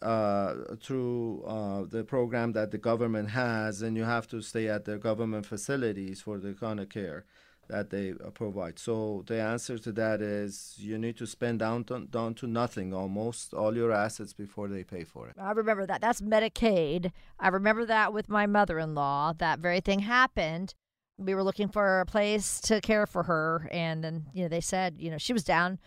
[0.00, 4.84] uh, through uh, the program that the government has and you have to stay at
[4.84, 7.24] the government facilities for the kind of care
[7.68, 8.78] that they uh, provide.
[8.78, 12.92] So the answer to that is you need to spend down to, down to nothing,
[12.92, 15.36] almost all your assets before they pay for it.
[15.40, 16.00] I remember that.
[16.00, 17.12] That's Medicaid.
[17.38, 19.34] I remember that with my mother-in-law.
[19.38, 20.74] That very thing happened.
[21.18, 24.60] We were looking for a place to care for her, and then you know they
[24.60, 25.78] said you know she was down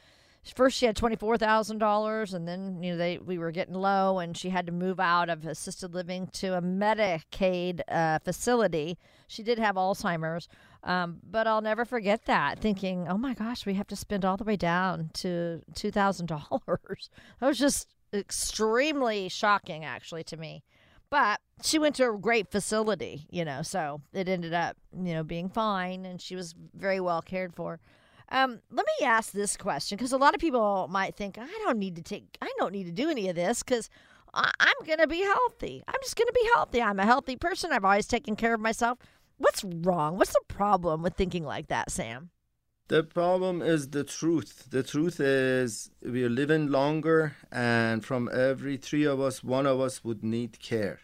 [0.54, 3.74] first she had twenty four thousand dollars, and then you know they we were getting
[3.74, 8.98] low, and she had to move out of assisted living to a Medicaid uh, facility.
[9.28, 10.48] She did have Alzheimer's,
[10.86, 14.38] um, but I'll never forget that thinking, oh my gosh, we have to spend all
[14.38, 17.10] the way down to two thousand dollars.
[17.40, 20.64] That was just extremely shocking, actually, to me.
[21.10, 25.24] But she went to a great facility, you know, so it ended up, you know,
[25.24, 27.80] being fine, and she was very well cared for.
[28.30, 31.78] Um, let me ask this question because a lot of people might think I don't
[31.78, 33.90] need to take, I don't need to do any of this because
[34.34, 35.84] I'm going to be healthy.
[35.88, 36.82] I'm just going to be healthy.
[36.82, 37.72] I'm a healthy person.
[37.72, 38.98] I've always taken care of myself.
[39.38, 40.18] What's wrong?
[40.18, 42.30] What's the problem with thinking like that, Sam?
[42.88, 44.68] The problem is the truth.
[44.70, 49.80] The truth is we are living longer, and from every three of us, one of
[49.80, 51.00] us would need care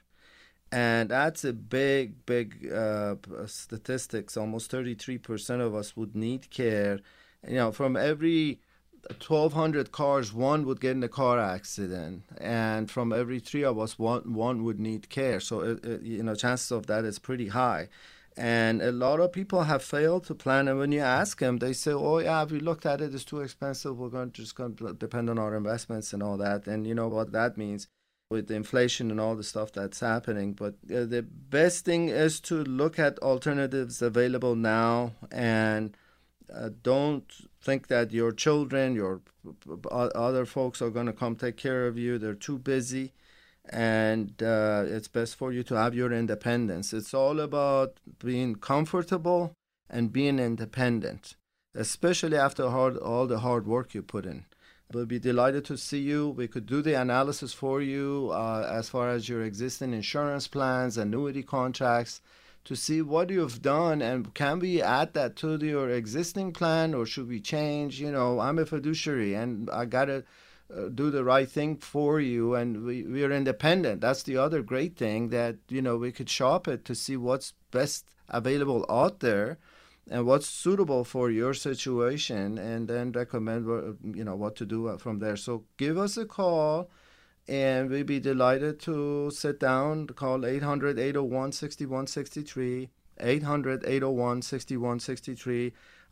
[0.72, 7.00] and that's a big big uh, uh statistics almost 33% of us would need care
[7.48, 8.62] you know from every
[9.08, 14.00] 1200 cars one would get in a car accident and from every three of us
[14.00, 17.50] one one would need care so it, it, you know chances of that is pretty
[17.50, 17.90] high
[18.38, 21.74] and a lot of people have failed to plan and when you ask them they
[21.74, 24.76] say oh yeah we looked at it it's too expensive we're going to just going
[24.76, 27.88] to depend on our investments and all that and you know what that means
[28.32, 30.54] with the inflation and all the stuff that's happening.
[30.54, 35.96] But uh, the best thing is to look at alternatives available now and
[36.52, 37.26] uh, don't
[37.62, 39.22] think that your children, your
[39.92, 42.18] other folks are going to come take care of you.
[42.18, 43.14] They're too busy.
[43.70, 46.94] And uh, it's best for you to have your independence.
[46.94, 49.54] It's all about being comfortable
[49.90, 51.36] and being independent,
[51.76, 54.46] especially after hard, all the hard work you put in.
[54.94, 56.30] We'll be delighted to see you.
[56.30, 60.98] We could do the analysis for you uh, as far as your existing insurance plans,
[60.98, 62.22] annuity contracts,
[62.66, 67.06] to see what you've done and can we add that to your existing plan or
[67.06, 68.00] should we change?
[68.00, 70.24] You know, I'm a fiduciary and I got to
[70.94, 74.02] do the right thing for you and we, we are independent.
[74.02, 77.54] That's the other great thing that, you know, we could shop it to see what's
[77.72, 79.58] best available out there
[80.10, 83.66] and what's suitable for your situation and then recommend
[84.16, 86.90] you know what to do uh, from there so give us a call
[87.48, 91.52] and we'd be delighted to sit down call 800 801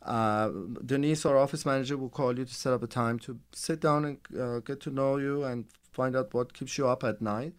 [0.00, 0.50] 800 801 6163 uh,
[0.84, 4.04] Denise, our office manager, will call you to set up a time to sit down
[4.04, 7.52] and uh, get to know you and find out what keeps you up at night.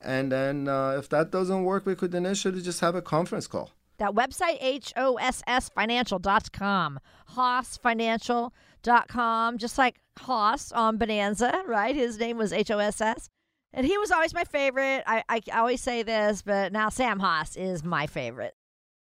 [0.00, 3.72] And then uh, if that doesn't work, we could initially just have a conference call.
[3.98, 7.00] That website, HOSSfinancial.com.
[7.34, 11.96] HossFinancial.com, just like Hoss on Bonanza, right?
[11.96, 13.28] His name was H O S S.
[13.72, 15.02] And he was always my favorite.
[15.06, 18.54] I, I always say this, but now Sam Hoss is my favorite.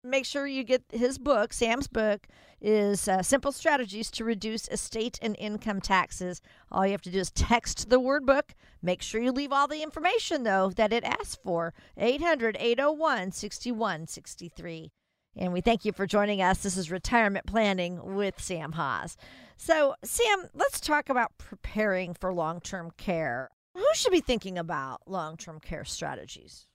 [0.07, 2.29] Make sure you get his book, Sam's book,
[2.61, 6.41] is uh, Simple Strategies to Reduce Estate and Income Taxes.
[6.71, 8.55] All you have to do is text the word book.
[8.81, 14.93] Make sure you leave all the information, though, that it asks for 800 801 6163.
[15.37, 16.63] And we thank you for joining us.
[16.63, 19.17] This is Retirement Planning with Sam Hoss.
[19.57, 23.51] So, Sam, let's talk about preparing for long term care.
[23.75, 26.69] Who should be thinking about long term care strategies?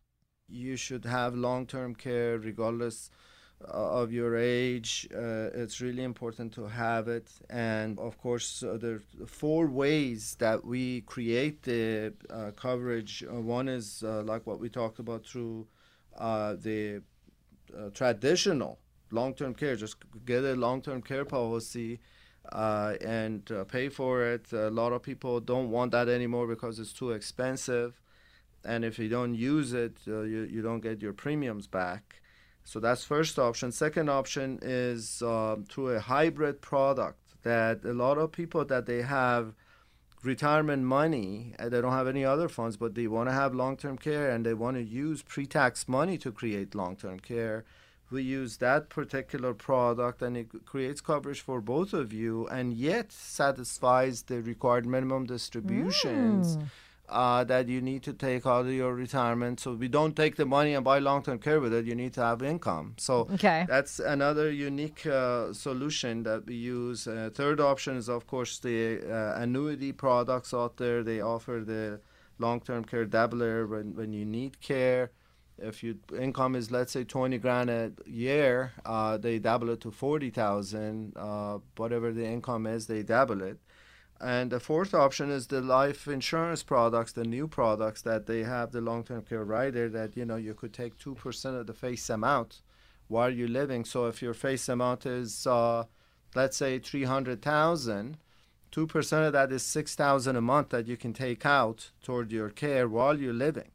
[0.51, 3.09] You should have long term care regardless
[3.63, 5.07] uh, of your age.
[5.13, 7.29] Uh, it's really important to have it.
[7.49, 13.23] And of course, uh, there are four ways that we create the uh, coverage.
[13.23, 15.67] Uh, one is uh, like what we talked about through
[16.17, 17.03] the
[17.93, 18.79] traditional
[19.11, 19.75] long term care.
[19.75, 21.99] Just get a long term care policy.
[22.51, 24.51] and pay for it.
[24.51, 28.00] A lot of people don't want that anymore because it's too expensive,
[28.63, 32.21] and if you don't use it, you you don't get your premiums back.
[32.63, 33.71] So that's first option.
[33.71, 39.01] Second option is uh, through a hybrid product that a lot of people that they
[39.01, 39.53] have
[40.23, 43.97] retirement money and they don't have any other funds, but they want to have long-term
[43.97, 47.65] care and they want to use pre-tax money to create long-term care.
[48.11, 53.11] We use that particular product and it creates coverage for both of you and yet
[53.11, 56.57] satisfies the required minimum distributions.
[56.57, 56.67] Mm
[57.11, 59.59] uh, that you need to take out of your retirement.
[59.59, 61.85] So we don't take the money and buy long-term care with it.
[61.85, 62.95] You need to have income.
[62.97, 63.65] So okay.
[63.67, 67.07] that's another unique uh, solution that we use.
[67.07, 71.03] Uh, third option is, of course, the uh, annuity products out there.
[71.03, 71.99] They offer the
[72.39, 75.11] long-term care doubler when, when you need care.
[75.57, 79.91] If your income is, let's say, 20 grand a year, uh, they double it to
[79.91, 81.13] 40,000.
[81.15, 83.59] Uh, whatever the income is, they double it.
[84.23, 88.71] And the fourth option is the life insurance products, the new products that they have
[88.71, 92.07] the long-term care rider that you know you could take two percent of the face
[92.07, 92.61] amount
[93.07, 93.83] while you're living.
[93.83, 95.85] So if your face amount is uh,
[96.35, 98.17] let's say three hundred thousand,
[98.69, 102.31] two percent of that is six thousand a month that you can take out toward
[102.31, 103.71] your care while you're living.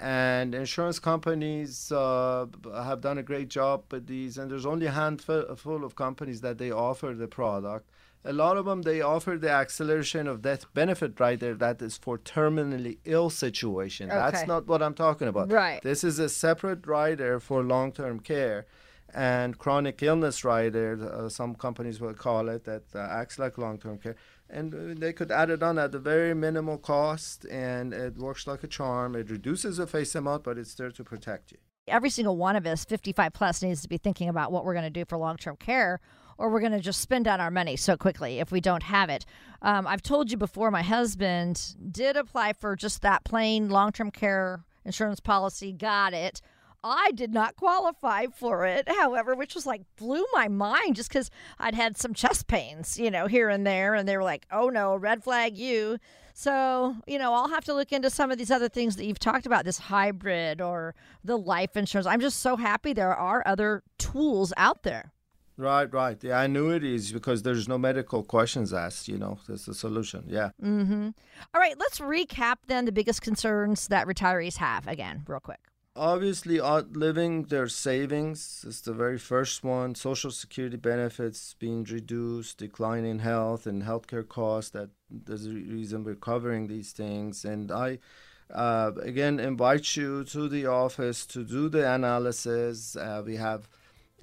[0.00, 4.90] And insurance companies uh, have done a great job with these, and there's only a
[4.90, 7.88] handful of companies that they offer the product
[8.26, 12.18] a lot of them they offer the acceleration of death benefit rider that is for
[12.18, 14.10] terminally ill situation.
[14.10, 14.18] Okay.
[14.18, 15.50] That's not what I'm talking about.
[15.50, 15.80] Right.
[15.82, 18.66] This is a separate rider for long-term care
[19.14, 20.98] and chronic illness rider.
[21.00, 24.16] Uh, some companies will call it that uh, acts like long-term care,
[24.50, 28.46] and uh, they could add it on at a very minimal cost, and it works
[28.46, 29.14] like a charm.
[29.14, 31.58] It reduces the face amount, but it's there to protect you.
[31.88, 34.84] Every single one of us, 55 plus, needs to be thinking about what we're going
[34.84, 36.00] to do for long-term care
[36.38, 39.08] or we're going to just spend out our money so quickly if we don't have
[39.08, 39.24] it.
[39.62, 44.10] Um, I've told you before, my husband did apply for just that plain long term
[44.10, 46.40] care insurance policy, got it.
[46.84, 51.30] I did not qualify for it, however, which was like blew my mind just because
[51.58, 53.94] I'd had some chest pains, you know, here and there.
[53.94, 55.98] And they were like, oh no, red flag you.
[56.32, 59.18] So, you know, I'll have to look into some of these other things that you've
[59.18, 62.06] talked about, this hybrid or the life insurance.
[62.06, 65.12] I'm just so happy there are other tools out there.
[65.58, 66.20] Right, right.
[66.20, 69.08] The annuities because there's no medical questions asked.
[69.08, 70.24] You know, that's the solution.
[70.26, 70.50] Yeah.
[70.62, 71.10] Mm-hmm.
[71.54, 75.60] All right, let's recap then the biggest concerns that retirees have again, real quick.
[75.98, 79.94] Obviously, outliving their savings is the very first one.
[79.94, 84.72] Social security benefits being reduced, decline in health and healthcare costs.
[84.72, 87.46] That there's the reason we're covering these things.
[87.46, 87.98] And I,
[88.52, 92.94] uh, again, invite you to the office to do the analysis.
[92.94, 93.66] Uh, we have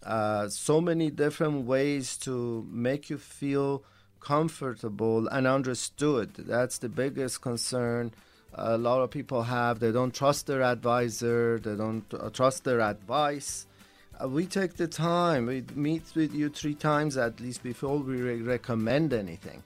[0.06, 3.84] uh, so many different ways to make you feel
[4.20, 6.34] comfortable and understood.
[6.36, 8.14] That's the biggest concern
[8.54, 9.80] a lot of people have.
[9.80, 13.66] They don't trust their advisor, they don't uh, trust their advice.
[14.22, 18.18] Uh, we take the time, we meet with you three times at least before we
[18.18, 19.64] re- recommend anything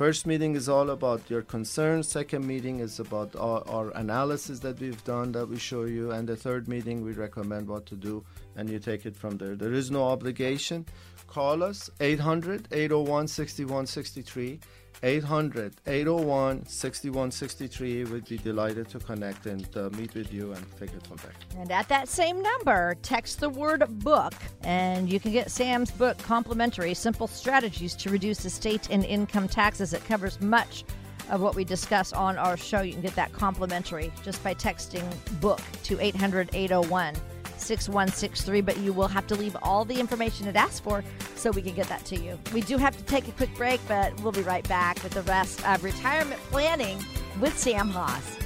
[0.00, 2.08] first meeting is all about your concerns.
[2.08, 6.10] Second meeting is about our, our, analysis that we've done that we show you.
[6.10, 8.24] And the third meeting, we recommend what to do,
[8.56, 9.56] and you take it from there.
[9.56, 10.86] There is no obligation.
[11.26, 14.60] Call us 800 801 6163.
[15.02, 18.04] 800 801 6163.
[18.04, 21.32] We'd be delighted to connect and uh, meet with you and take it from there.
[21.60, 26.18] And at that same number, text the word book, and you can get Sam's book,
[26.18, 29.94] Complimentary Simple Strategies to Reduce Estate and Income Taxes.
[29.94, 30.84] It covers much
[31.30, 32.82] of what we discuss on our show.
[32.82, 35.04] You can get that complimentary just by texting
[35.40, 37.14] book to 800 801
[37.60, 41.02] 6163, but you will have to leave all the information it asks for
[41.36, 42.38] so we can get that to you.
[42.52, 45.22] We do have to take a quick break, but we'll be right back with the
[45.22, 47.02] rest of retirement planning
[47.40, 48.36] with Sam Hoss.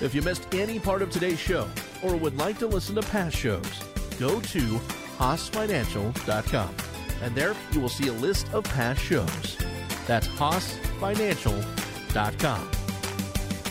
[0.00, 1.68] If you missed any part of today's show
[2.02, 3.68] or would like to listen to past shows,
[4.18, 4.60] go to
[5.18, 6.74] HossFinancial.com
[7.22, 9.56] and there you will see a list of past shows.
[10.06, 12.70] That's HossFinancial.com.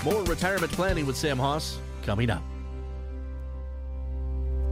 [0.03, 1.78] More retirement planning with Sam Hoss
[2.08, 2.57] coming up.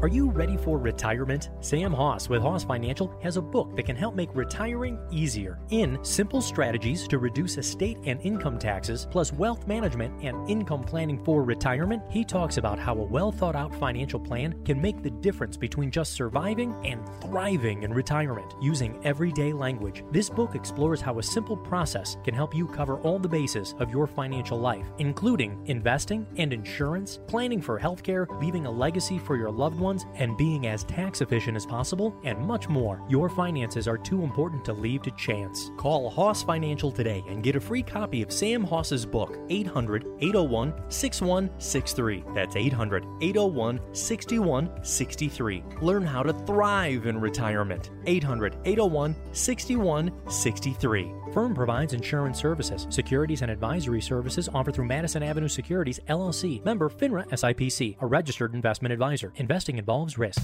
[0.05, 1.49] Are you ready for retirement?
[1.61, 5.97] Sam Hoss with Hoss Financial has a book that can help make retiring easier in
[6.03, 11.41] simple strategies to reduce estate and income taxes, plus wealth management and income planning for
[11.41, 12.03] retirement.
[12.11, 15.89] He talks about how a well thought out financial plan can make the difference between
[15.89, 20.03] just surviving and thriving in retirement using everyday language.
[20.11, 23.89] This book explores how a simple process can help you cover all the bases of
[23.89, 29.49] your financial life, including investing and insurance, planning for healthcare, leaving a legacy for your
[29.49, 33.01] loved ones ones, and being as tax efficient as possible, and much more.
[33.09, 35.71] Your finances are too important to leave to chance.
[35.77, 40.73] Call Hoss Financial today and get a free copy of Sam Hoss's book, 800 801
[40.89, 42.23] 6163.
[42.33, 45.63] That's 800 801 6163.
[45.81, 47.91] Learn how to thrive in retirement.
[48.05, 51.13] 800 801 6163.
[51.35, 56.89] Firm provides insurance services, securities, and advisory services offered through Madison Avenue Securities, LLC, member
[56.89, 59.33] FINRA SIPC, a registered investment advisor.
[59.35, 60.41] Investing involves risk.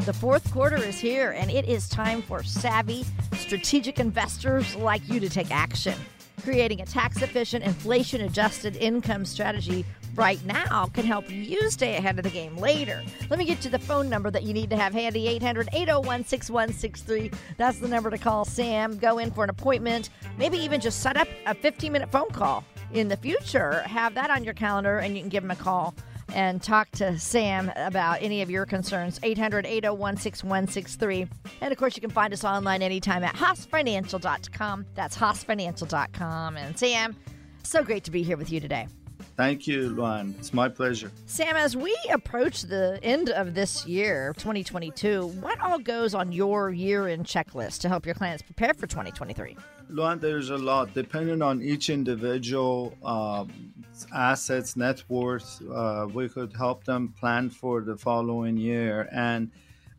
[0.00, 3.04] The fourth quarter is here, and it is time for savvy,
[3.34, 5.94] strategic investors like you to take action.
[6.42, 9.84] Creating a tax efficient, inflation adjusted income strategy
[10.16, 13.02] right now can help you stay ahead of the game later.
[13.30, 16.24] Let me get you the phone number that you need to have handy 800 801
[16.24, 17.30] 6163.
[17.56, 18.96] That's the number to call Sam.
[18.96, 22.64] Go in for an appointment, maybe even just set up a 15 minute phone call
[22.92, 23.82] in the future.
[23.82, 25.94] Have that on your calendar and you can give him a call
[26.34, 29.20] and talk to Sam about any of your concerns.
[29.22, 31.26] 800 801 6163.
[31.60, 34.86] And of course, you can find us online anytime at HossFinancial.com.
[34.94, 36.56] That's HossFinancial.com.
[36.56, 37.16] And Sam,
[37.62, 38.88] so great to be here with you today.
[39.36, 40.34] Thank you, Lou Ann.
[40.38, 41.12] It's my pleasure.
[41.26, 46.70] Sam, as we approach the end of this year, 2022, what all goes on your
[46.70, 49.56] year end checklist to help your clients prepare for 2023?
[49.90, 53.74] Lou Ann, there's a lot depending on each individual um,
[54.14, 55.60] assets, net worth.
[55.70, 59.06] Uh, we could help them plan for the following year.
[59.12, 59.50] And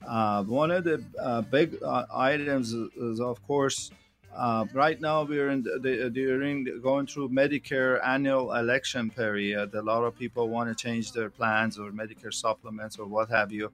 [0.07, 3.91] uh, one of the uh, big uh, items is, is, of course,
[4.37, 9.73] uh, right now, we're in the, the, during the, going through Medicare annual election period.
[9.73, 13.51] A lot of people want to change their plans or Medicare supplements or what have
[13.51, 13.71] you.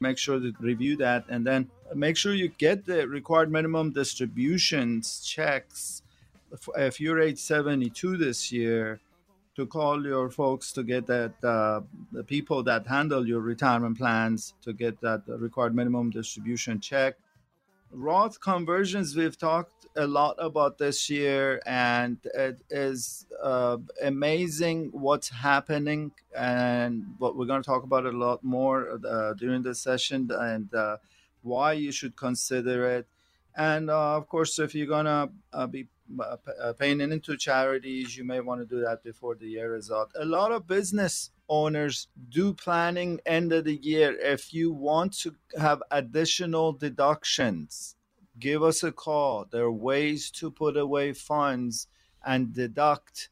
[0.00, 5.20] Make sure to review that and then make sure you get the required minimum distributions
[5.24, 6.02] checks.
[6.76, 9.00] If you're age 72 this year,
[9.54, 14.54] to call your folks to get that uh, the people that handle your retirement plans
[14.62, 17.16] to get that required minimum distribution check.
[17.92, 25.28] Roth conversions, we've talked a lot about this year, and it is uh, amazing what's
[25.28, 26.12] happening.
[26.34, 30.72] And what we're going to talk about a lot more uh, during the session, and
[30.74, 30.96] uh,
[31.42, 33.06] why you should consider it.
[33.54, 35.88] And uh, of course, if you're going to uh, be
[36.18, 40.10] uh, paying into charities, you may want to do that before the year is out.
[40.18, 44.18] A lot of business owners do planning end of the year.
[44.18, 47.94] If you want to have additional deductions,
[48.38, 49.46] give us a call.
[49.52, 51.88] There are ways to put away funds
[52.24, 53.28] and deduct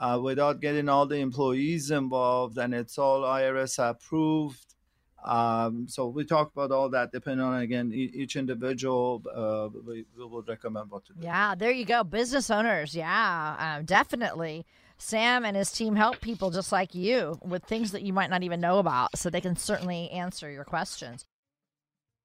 [0.00, 4.74] uh, without getting all the employees involved, and it's all IRS approved.
[5.22, 9.22] Um, so we talk about all that depending on again each individual.
[9.32, 11.20] Uh, we, we will recommend what to do.
[11.22, 12.96] Yeah, there you go, business owners.
[12.96, 14.66] Yeah, uh, definitely.
[15.00, 18.42] Sam and his team help people just like you with things that you might not
[18.42, 21.24] even know about, so they can certainly answer your questions.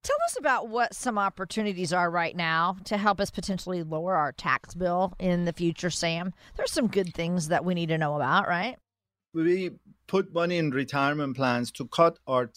[0.03, 4.32] Tell us about what some opportunities are right now to help us potentially lower our
[4.34, 6.34] tax bill in the future, Sam.
[6.57, 8.78] There's some good things that we need to know about, right?
[9.34, 9.71] We
[10.05, 12.51] put money in retirement plans to cut our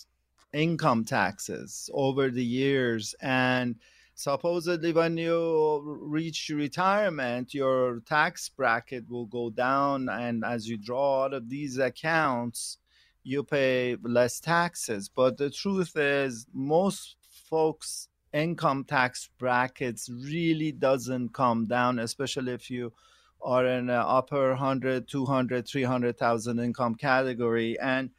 [0.53, 3.77] income taxes over the years and
[4.19, 11.23] supposedly when you reach retirement your tax bracket will go down and as you draw
[11.23, 12.79] out of these accounts
[13.23, 15.09] you pay less taxes.
[15.09, 17.14] But the truth is most
[17.49, 22.93] folks income tax brackets really doesn't come down especially if you
[23.41, 27.79] are in an upper 100 200 300000 income category.
[27.79, 28.11] And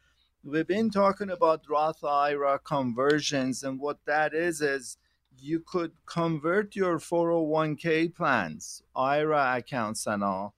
[0.42, 4.96] we've been talking about roth ira conversions and what that is is
[5.40, 10.54] you could convert your 401k plans, IRA accounts, and all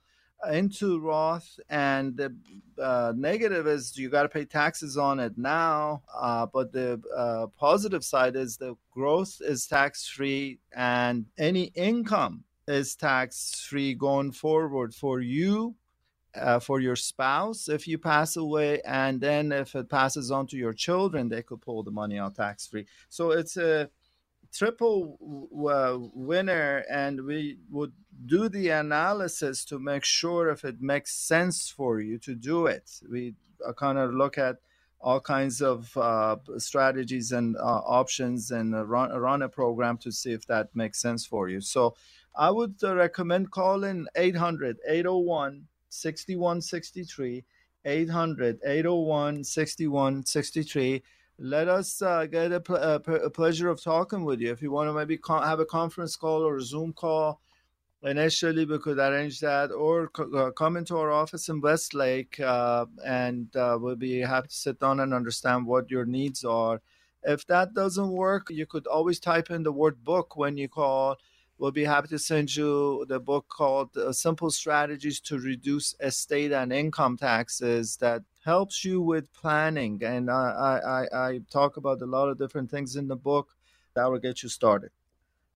[0.50, 1.58] into Roth.
[1.68, 2.34] And the
[2.80, 6.02] uh, negative is you got to pay taxes on it now.
[6.14, 12.44] Uh, but the uh, positive side is the growth is tax free and any income
[12.66, 15.74] is tax free going forward for you.
[16.34, 20.56] Uh, for your spouse if you pass away and then if it passes on to
[20.56, 23.86] your children they could pull the money out tax free so it's a
[24.52, 25.18] triple
[25.68, 27.92] uh, winner and we would
[28.26, 32.90] do the analysis to make sure if it makes sense for you to do it.
[33.10, 33.34] We
[33.66, 34.56] uh, kind of look at
[35.00, 40.32] all kinds of uh, strategies and uh, options and run, run a program to see
[40.32, 41.60] if that makes sense for you.
[41.60, 41.94] So
[42.34, 47.44] i would uh, recommend calling 800 801 6163
[47.84, 51.02] 800 801 6163
[51.42, 54.52] let us uh, get a, pl- a, a, pleasure of talking with you.
[54.52, 57.40] If you want to maybe co- have a conference call or a Zoom call,
[58.04, 63.54] initially we could arrange that, or uh, come into our office in Westlake, uh, and
[63.56, 66.80] uh, we'll be happy to sit down and understand what your needs are.
[67.24, 71.16] If that doesn't work, you could always type in the word book when you call.
[71.62, 76.50] We'll be happy to send you the book called uh, Simple Strategies to Reduce Estate
[76.50, 80.02] and Income Taxes that helps you with planning.
[80.02, 83.50] And I, I, I talk about a lot of different things in the book
[83.94, 84.90] that will get you started.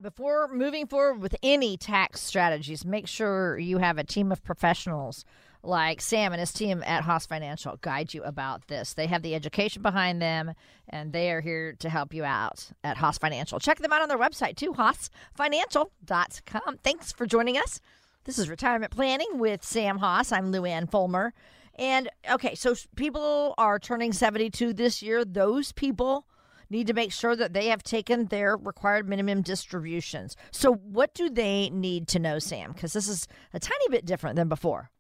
[0.00, 5.24] Before moving forward with any tax strategies, make sure you have a team of professionals
[5.66, 8.94] like Sam and his team at Hoss Financial guide you about this.
[8.94, 10.54] They have the education behind them
[10.88, 13.58] and they are here to help you out at Hoss Financial.
[13.58, 16.78] Check them out on their website too, hossfinancial.com.
[16.82, 17.80] Thanks for joining us.
[18.24, 20.32] This is Retirement Planning with Sam Hoss.
[20.32, 21.32] I'm Lou Ann Fulmer.
[21.78, 25.24] And okay, so people are turning 72 this year.
[25.24, 26.26] Those people
[26.70, 30.36] need to make sure that they have taken their required minimum distributions.
[30.50, 32.72] So, what do they need to know, Sam?
[32.72, 34.90] Because this is a tiny bit different than before.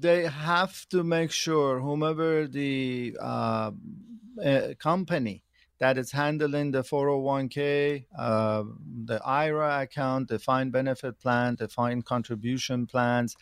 [0.00, 3.72] They have to make sure, whomever the uh,
[4.42, 5.44] uh, company
[5.78, 8.64] that is handling the 401k, uh,
[9.04, 13.36] the IRA account, the defined benefit plan, the defined contribution plans,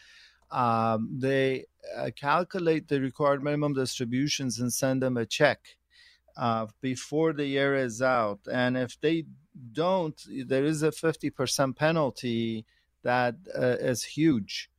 [0.50, 5.76] um, they uh, calculate the required minimum distributions and send them a check
[6.36, 8.40] uh, before the year is out.
[8.50, 9.26] And if they
[9.72, 12.64] don't, there is a 50% penalty
[13.02, 14.70] that uh, is huge.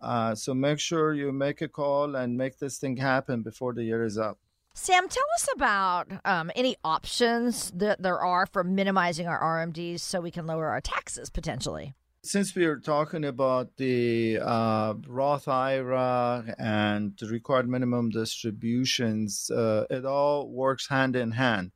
[0.00, 3.84] Uh, so make sure you make a call and make this thing happen before the
[3.84, 4.38] year is up.
[4.74, 10.20] Sam, tell us about um, any options that there are for minimizing our RMDs so
[10.20, 16.54] we can lower our taxes potentially since we are talking about the uh, Roth IRA
[16.58, 21.72] and the required minimum distributions, uh, it all works hand in hand.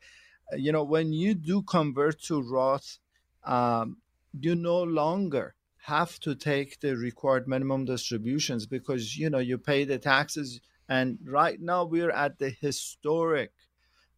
[0.54, 2.98] You know, when you do convert to Roth,
[3.44, 3.98] um,
[4.38, 9.84] you no longer have to take the required minimum distributions because you know you pay
[9.84, 10.60] the taxes.
[10.88, 13.52] And right now we're at the historic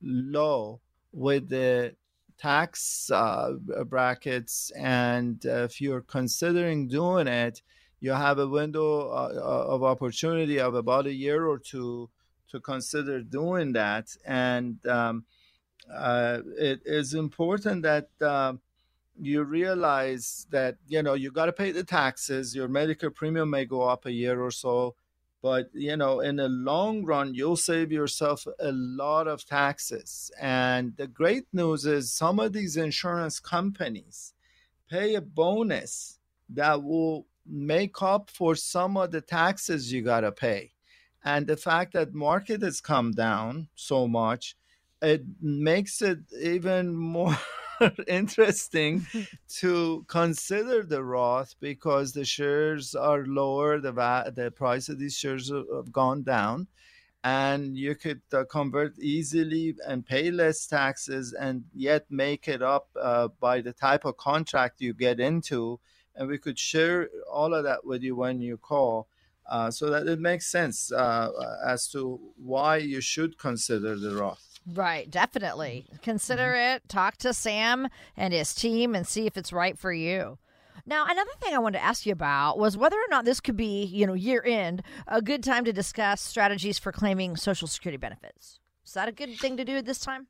[0.03, 0.81] low
[1.13, 1.95] with the
[2.37, 3.53] tax uh,
[3.87, 7.63] brackets, and uh, if you're considering doing it,
[8.01, 12.11] you have a window uh, uh, of opportunity of about a year or two
[12.51, 14.15] to consider doing that.
[14.27, 15.25] And um,
[15.91, 18.55] uh, it is important that uh,
[19.21, 22.55] you realize that you know you got to pay the taxes.
[22.55, 24.97] Your medical premium may go up a year or so,
[25.45, 30.97] but you know in the long run you'll save yourself a lot of taxes and
[30.97, 34.33] the great news is some of these insurance companies
[34.91, 40.33] pay a bonus that will make up for some of the taxes you got to
[40.33, 40.73] pay
[41.27, 44.57] and the fact that market has come down so much
[45.03, 47.37] it makes it even more
[48.09, 49.07] interesting
[49.49, 55.17] to consider the Roth because the shares are lower, the va- the price of these
[55.17, 56.69] shares have gone down,
[57.25, 62.89] and you could uh, convert easily and pay less taxes and yet make it up
[63.01, 65.81] uh, by the type of contract you get into.
[66.17, 69.09] And we could share all of that with you when you call.
[69.47, 71.31] Uh, so that it makes sense uh,
[71.67, 74.54] as to why you should consider the Roth.
[74.67, 75.87] Right, definitely.
[76.03, 76.77] Consider mm-hmm.
[76.77, 80.39] it, talk to Sam and his team and see if it's right for you.
[80.87, 83.57] Now, another thing I wanted to ask you about was whether or not this could
[83.57, 87.97] be, you know, year end, a good time to discuss strategies for claiming Social Security
[87.97, 88.59] benefits.
[88.85, 90.27] Is that a good thing to do at this time?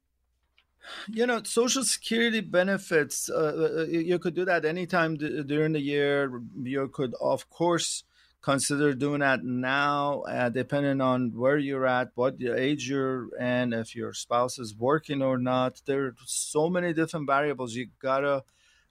[1.08, 5.80] You know, Social Security benefits, uh, uh, uh you could do that anytime during the
[5.80, 6.42] year.
[6.62, 8.04] You could, of course,
[8.44, 13.72] consider doing that now, uh, depending on where you're at, what your age you're, and
[13.72, 15.80] if your spouse is working or not.
[15.86, 18.44] There are so many different variables you gotta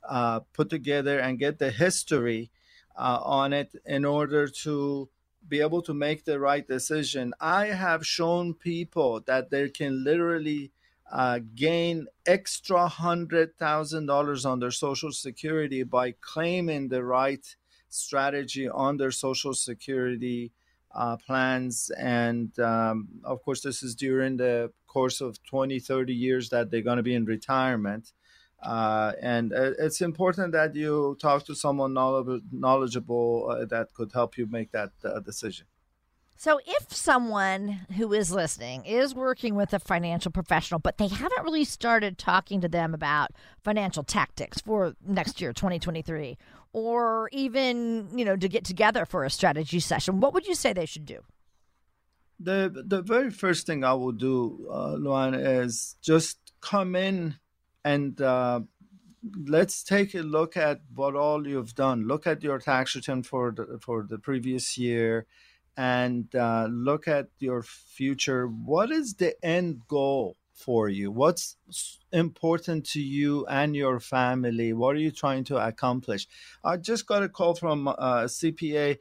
[0.09, 2.49] uh, put together and get the history
[2.95, 5.07] uh, on it in order to
[5.47, 7.31] be able to make the right decision.
[7.39, 10.71] I have shown people that they can literally
[11.11, 17.55] uh, gain extra hundred thousand dollars on their social security by claiming the right
[17.93, 20.51] strategy on their social security
[20.95, 26.49] uh, plans and um, of course this is during the course of 20 30 years
[26.49, 28.13] that they're going to be in retirement
[28.63, 34.37] uh, and uh, it's important that you talk to someone knowledgeable uh, that could help
[34.37, 35.67] you make that uh, decision.
[36.37, 41.43] So, if someone who is listening is working with a financial professional, but they haven't
[41.43, 43.31] really started talking to them about
[43.63, 46.37] financial tactics for next year, 2023,
[46.73, 50.73] or even, you know, to get together for a strategy session, what would you say
[50.73, 51.19] they should do?
[52.39, 57.35] The, the very first thing I will do, uh, Lou Ann, is just come in
[57.85, 58.61] and uh,
[59.45, 62.07] let's take a look at what all you've done.
[62.07, 65.25] Look at your tax return for the, for the previous year,
[65.77, 68.47] and uh, look at your future.
[68.47, 71.11] What is the end goal for you?
[71.11, 71.57] What's
[72.11, 74.73] important to you and your family?
[74.73, 76.27] What are you trying to accomplish?
[76.63, 78.97] I just got a call from uh, a CPA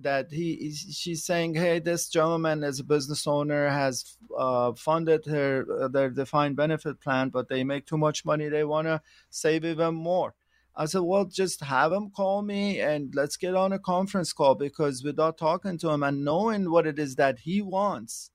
[0.00, 5.64] that he she's saying, hey, this gentleman as a business owner has uh, funded her
[5.82, 8.48] uh, their defined benefit plan, but they make too much money.
[8.48, 9.00] They want to
[9.30, 10.34] save even more.
[10.76, 14.56] I said, well, just have him call me and let's get on a conference call
[14.56, 18.30] because without talking to him and knowing what it is that he wants,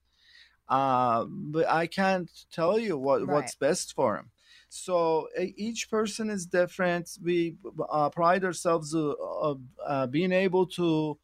[0.70, 3.34] uh, but I can't tell you what, right.
[3.34, 4.32] what's best for him.
[4.70, 7.18] So each person is different.
[7.24, 7.56] We
[7.90, 11.18] uh, pride ourselves of uh, being able to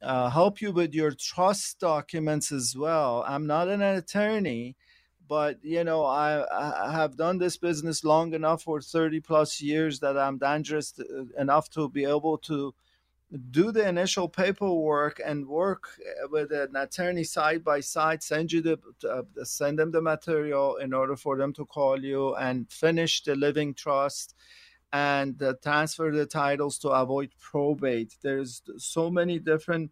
[0.00, 3.24] uh, help you with your trust documents as well.
[3.26, 4.76] I'm not an attorney,
[5.28, 10.00] but you know I, I, have done this business long enough for 30 plus years
[10.00, 12.74] that I'm dangerous uh, enough to be able to
[13.50, 18.60] do the initial paperwork and work uh, with an attorney side by side send you
[18.60, 18.78] the
[19.08, 23.34] uh, send them the material in order for them to call you and finish the
[23.34, 24.34] living trust
[24.92, 28.16] and uh, transfer the titles to avoid probate.
[28.22, 29.90] There's so many different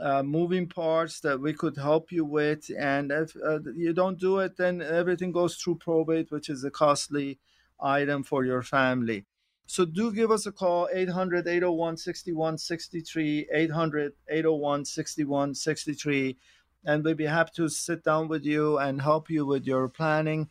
[0.00, 2.70] uh, moving parts that we could help you with.
[2.78, 6.70] And if uh, you don't do it, then everything goes through probate, which is a
[6.70, 7.40] costly
[7.80, 9.26] item for your family.
[9.68, 16.36] So do give us a call, 800 801 6163, 800 801 6163,
[16.84, 20.48] and we'd be happy to sit down with you and help you with your planning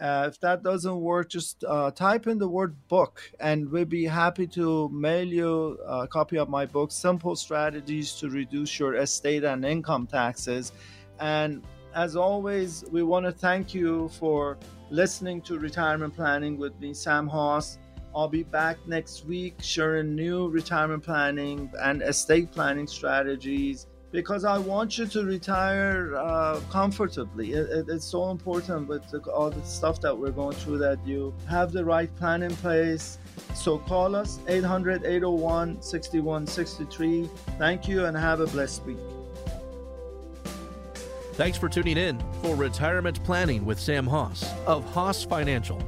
[0.00, 4.06] uh, if that doesn't work, just uh, type in the word book, and we'll be
[4.06, 9.44] happy to mail you a copy of my book, Simple Strategies to Reduce Your Estate
[9.44, 10.72] and Income Taxes.
[11.18, 11.62] And
[11.94, 14.56] as always, we want to thank you for
[14.88, 17.78] listening to Retirement Planning with me, Sam Hoss.
[18.14, 24.58] I'll be back next week sharing new retirement planning and estate planning strategies because I
[24.58, 27.52] want you to retire uh, comfortably.
[27.52, 31.04] It, it, it's so important with the, all the stuff that we're going through that
[31.06, 33.18] you have the right plan in place.
[33.54, 37.30] So call us 800 801 6163.
[37.58, 38.98] Thank you and have a blessed week.
[41.34, 45.80] Thanks for tuning in for Retirement Planning with Sam Hoss of Hoss Financial.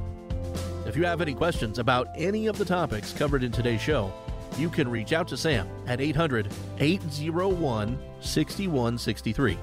[0.93, 4.13] If you have any questions about any of the topics covered in today's show,
[4.59, 9.57] you can reach out to Sam at 800 801 6163.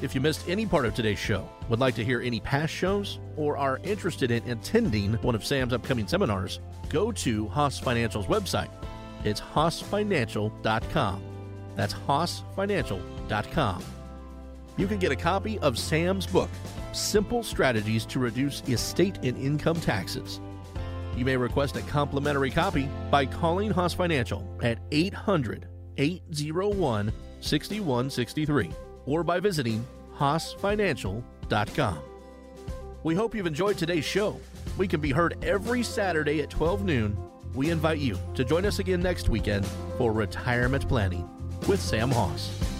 [0.00, 3.18] If you missed any part of today's show, would like to hear any past shows,
[3.36, 8.70] or are interested in attending one of Sam's upcoming seminars, go to Hoss Financial's website.
[9.24, 11.22] It's hossfinancial.com.
[11.76, 13.84] That's hossfinancial.com.
[14.78, 16.48] You can get a copy of Sam's book,
[16.92, 20.40] Simple Strategies to Reduce Estate and Income Taxes.
[21.16, 25.68] You may request a complimentary copy by calling Hoss Financial at 800
[25.98, 28.70] 801 6163
[29.04, 29.84] or by visiting
[30.16, 31.98] hossfinancial.com.
[33.02, 34.38] We hope you've enjoyed today's show.
[34.78, 37.16] We can be heard every Saturday at 12 noon.
[37.54, 39.66] We invite you to join us again next weekend
[39.98, 41.28] for Retirement Planning
[41.68, 42.71] with Sam Hoss.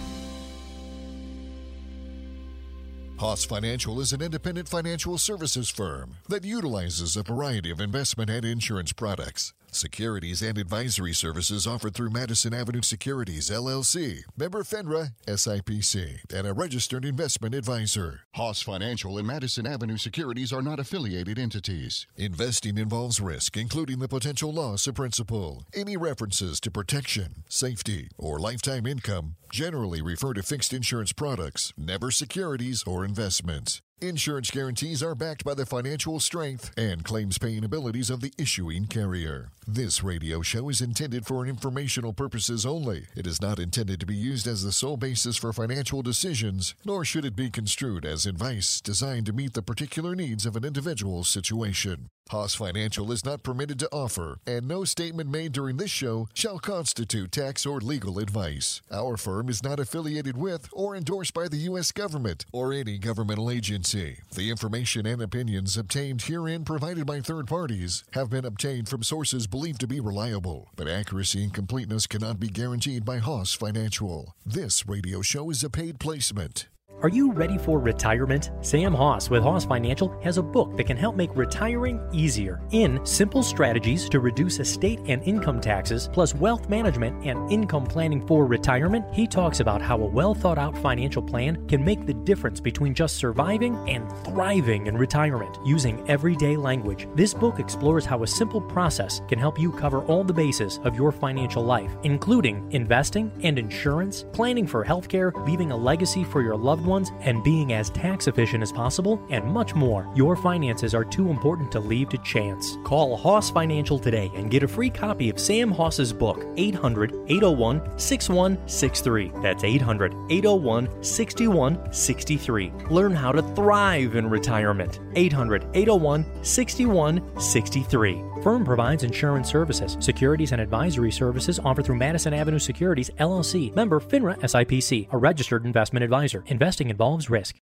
[3.23, 8.43] Hoss Financial is an independent financial services firm that utilizes a variety of investment and
[8.43, 9.53] insurance products.
[9.75, 16.53] Securities and advisory services offered through Madison Avenue Securities, LLC, member FINRA, SIPC, and a
[16.53, 18.21] registered investment advisor.
[18.33, 22.07] Hoss Financial and Madison Avenue Securities are not affiliated entities.
[22.17, 25.65] Investing involves risk, including the potential loss of principal.
[25.73, 32.09] Any references to protection, safety, or lifetime income generally refer to fixed insurance products, never
[32.09, 33.82] securities or investments.
[34.01, 38.85] Insurance guarantees are backed by the financial strength and claims paying abilities of the issuing
[38.85, 39.49] carrier.
[39.65, 43.07] This radio show is intended for informational purposes only.
[43.15, 47.05] It is not intended to be used as the sole basis for financial decisions, nor
[47.05, 51.29] should it be construed as advice designed to meet the particular needs of an individual's
[51.29, 52.09] situation.
[52.29, 56.57] Hoss Financial is not permitted to offer, and no statement made during this show shall
[56.57, 58.81] constitute tax or legal advice.
[58.91, 61.91] Our firm is not affiliated with or endorsed by the U.S.
[61.91, 64.19] government or any governmental agency.
[64.33, 69.45] The information and opinions obtained herein provided by third parties have been obtained from sources
[69.45, 74.35] believed to be reliable, but accuracy and completeness cannot be guaranteed by Hoss Financial.
[74.45, 76.67] This radio show is a paid placement.
[77.03, 78.51] Are you ready for retirement?
[78.61, 83.05] Sam Hoss with Hoss Financial has a book that can help make retiring easier in
[83.05, 88.45] simple strategies to reduce estate and income taxes, plus wealth management and income planning for
[88.45, 89.03] retirement.
[89.13, 92.93] He talks about how a well thought out financial plan can make the difference between
[92.93, 97.09] just surviving and thriving in retirement using everyday language.
[97.15, 100.95] This book explores how a simple process can help you cover all the bases of
[100.95, 106.55] your financial life, including investing and insurance, planning for healthcare, leaving a legacy for your
[106.55, 110.11] loved ones, and being as tax efficient as possible, and much more.
[110.15, 112.77] Your finances are too important to leave to chance.
[112.83, 117.99] Call Hoss Financial today and get a free copy of Sam Hoss's book, 800 801
[117.99, 119.31] 6163.
[119.41, 122.71] That's 800 801 6163.
[122.89, 124.99] Learn how to thrive in retirement.
[125.15, 128.23] 800 801 6163.
[128.43, 134.01] Firm provides insurance services, securities, and advisory services offered through Madison Avenue Securities, LLC, member
[134.01, 136.43] FINRA SIPC, a registered investment advisor.
[136.73, 137.59] Investing involves risk.